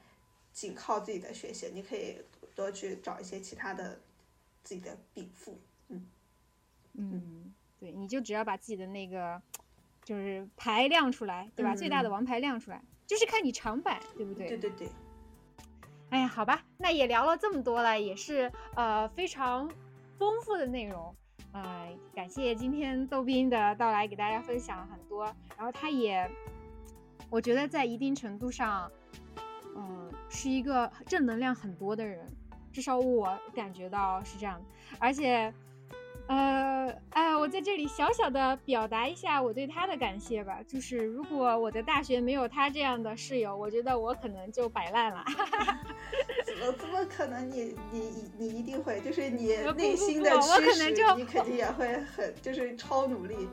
[0.51, 2.21] 仅靠自己的学习，你可以
[2.55, 3.99] 多去找一些其他的
[4.63, 5.59] 自己的禀赋。
[5.87, 6.07] 嗯
[6.93, 9.41] 嗯，对，你就只要把自己的那个
[10.03, 11.75] 就是牌亮出来，对吧？
[11.75, 14.47] 最大的嗯王牌亮出来，就是看你长板，对不对？
[14.49, 14.89] 对对对，
[16.09, 19.69] 哎呀，好吧，那也聊了这么多了，也是呃非常
[20.17, 21.15] 丰富的内容。
[21.51, 25.25] 呃，感谢今天豆斌的到来，给大家分享了很多。
[25.55, 26.27] 然后他也，
[27.29, 28.91] 我觉得在一定程度上，
[29.75, 32.25] 嗯、是一个正能量很多的人，
[32.73, 34.59] 至少我感觉到是这样。
[34.97, 35.53] 而且，
[36.29, 40.59] 呃，哎，我在这里小小的表达一下我对他的感谢吧。
[40.67, 45.25] 就是如果我的大学没有他这样的室友，我觉得我可能就摆烂了。
[46.45, 47.75] 怎么怎么可能你？
[47.91, 53.49] 你你一定会，就是你内心的驱使，你肯定也会很就是超努力。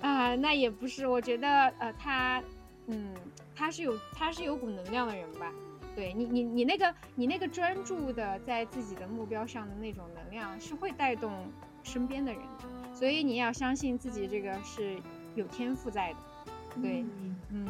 [0.00, 1.48] 啊，那也不是，我觉得
[1.78, 2.42] 呃，他，
[2.86, 3.14] 嗯，
[3.54, 5.52] 他是有他是有股能量的人吧？
[5.94, 11.46] 对你你你那个你那个专注的在自己的目标上的那种能量，是会带动
[11.82, 14.96] 身边的人的，所以你要相信自己这个是
[15.34, 16.16] 有天赋在的，
[16.82, 17.68] 对，嗯嗯，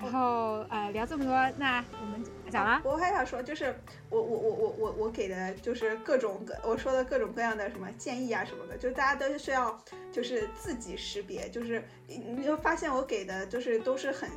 [0.00, 2.80] 然后呃聊这么多，那我们讲了？
[2.84, 3.78] 我还想说，就是
[4.08, 9.78] 我我我我我我给的就是各种各我说的各种各样的什么建议啊什么的，就是大家都是要
[10.10, 14.28] 就是自己识别，就是你你就发现我给的就是都是很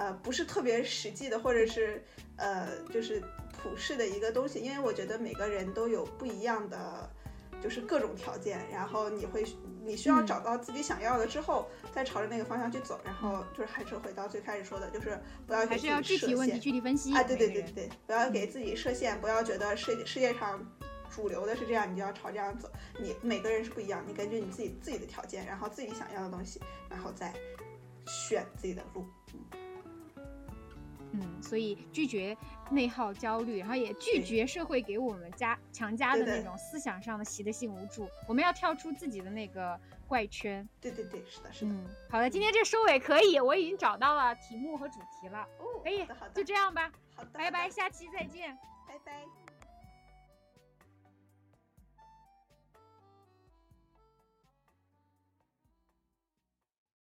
[0.00, 2.02] 呃不是特别实际的，或者是
[2.36, 3.22] 呃就是
[3.52, 7.10] 普世的一个东西，因为我觉得每个人都有不一样的。
[7.62, 9.44] 就是各种条件，然后你会，
[9.84, 12.98] 你需要嗯找到自己想要的之后，再朝着那个方向去走。
[13.04, 20.58] 然后就是还是回到最开始说的，就是不要给还是要自己设具体问题限具体分析啊，对对对对，不要给自己设限，不要觉得世世界上
[21.14, 22.66] 主流的是这样，你就要朝这样走。
[22.98, 27.30] 你每个人是不一样，你根据你自己自己的条件，然后自己想要的东西，然后再
[28.06, 29.04] 选自己的路。
[29.34, 29.60] 嗯，
[31.42, 32.36] 所以拒绝
[32.70, 38.08] 内耗、焦虑，然后也拒绝社会给我们加强加的那种思想上的习得性无助。
[38.28, 40.66] 我们要跳出自己的那个怪圈。
[40.80, 41.72] 对对对，是的，是的。
[41.72, 48.56] 嗯，好的，今天这收尾可以，我已经找到了题目和主题了，哦，可以好的好的，就这样吧，好的，拜拜，下期再见。
[48.86, 49.39] 拜拜。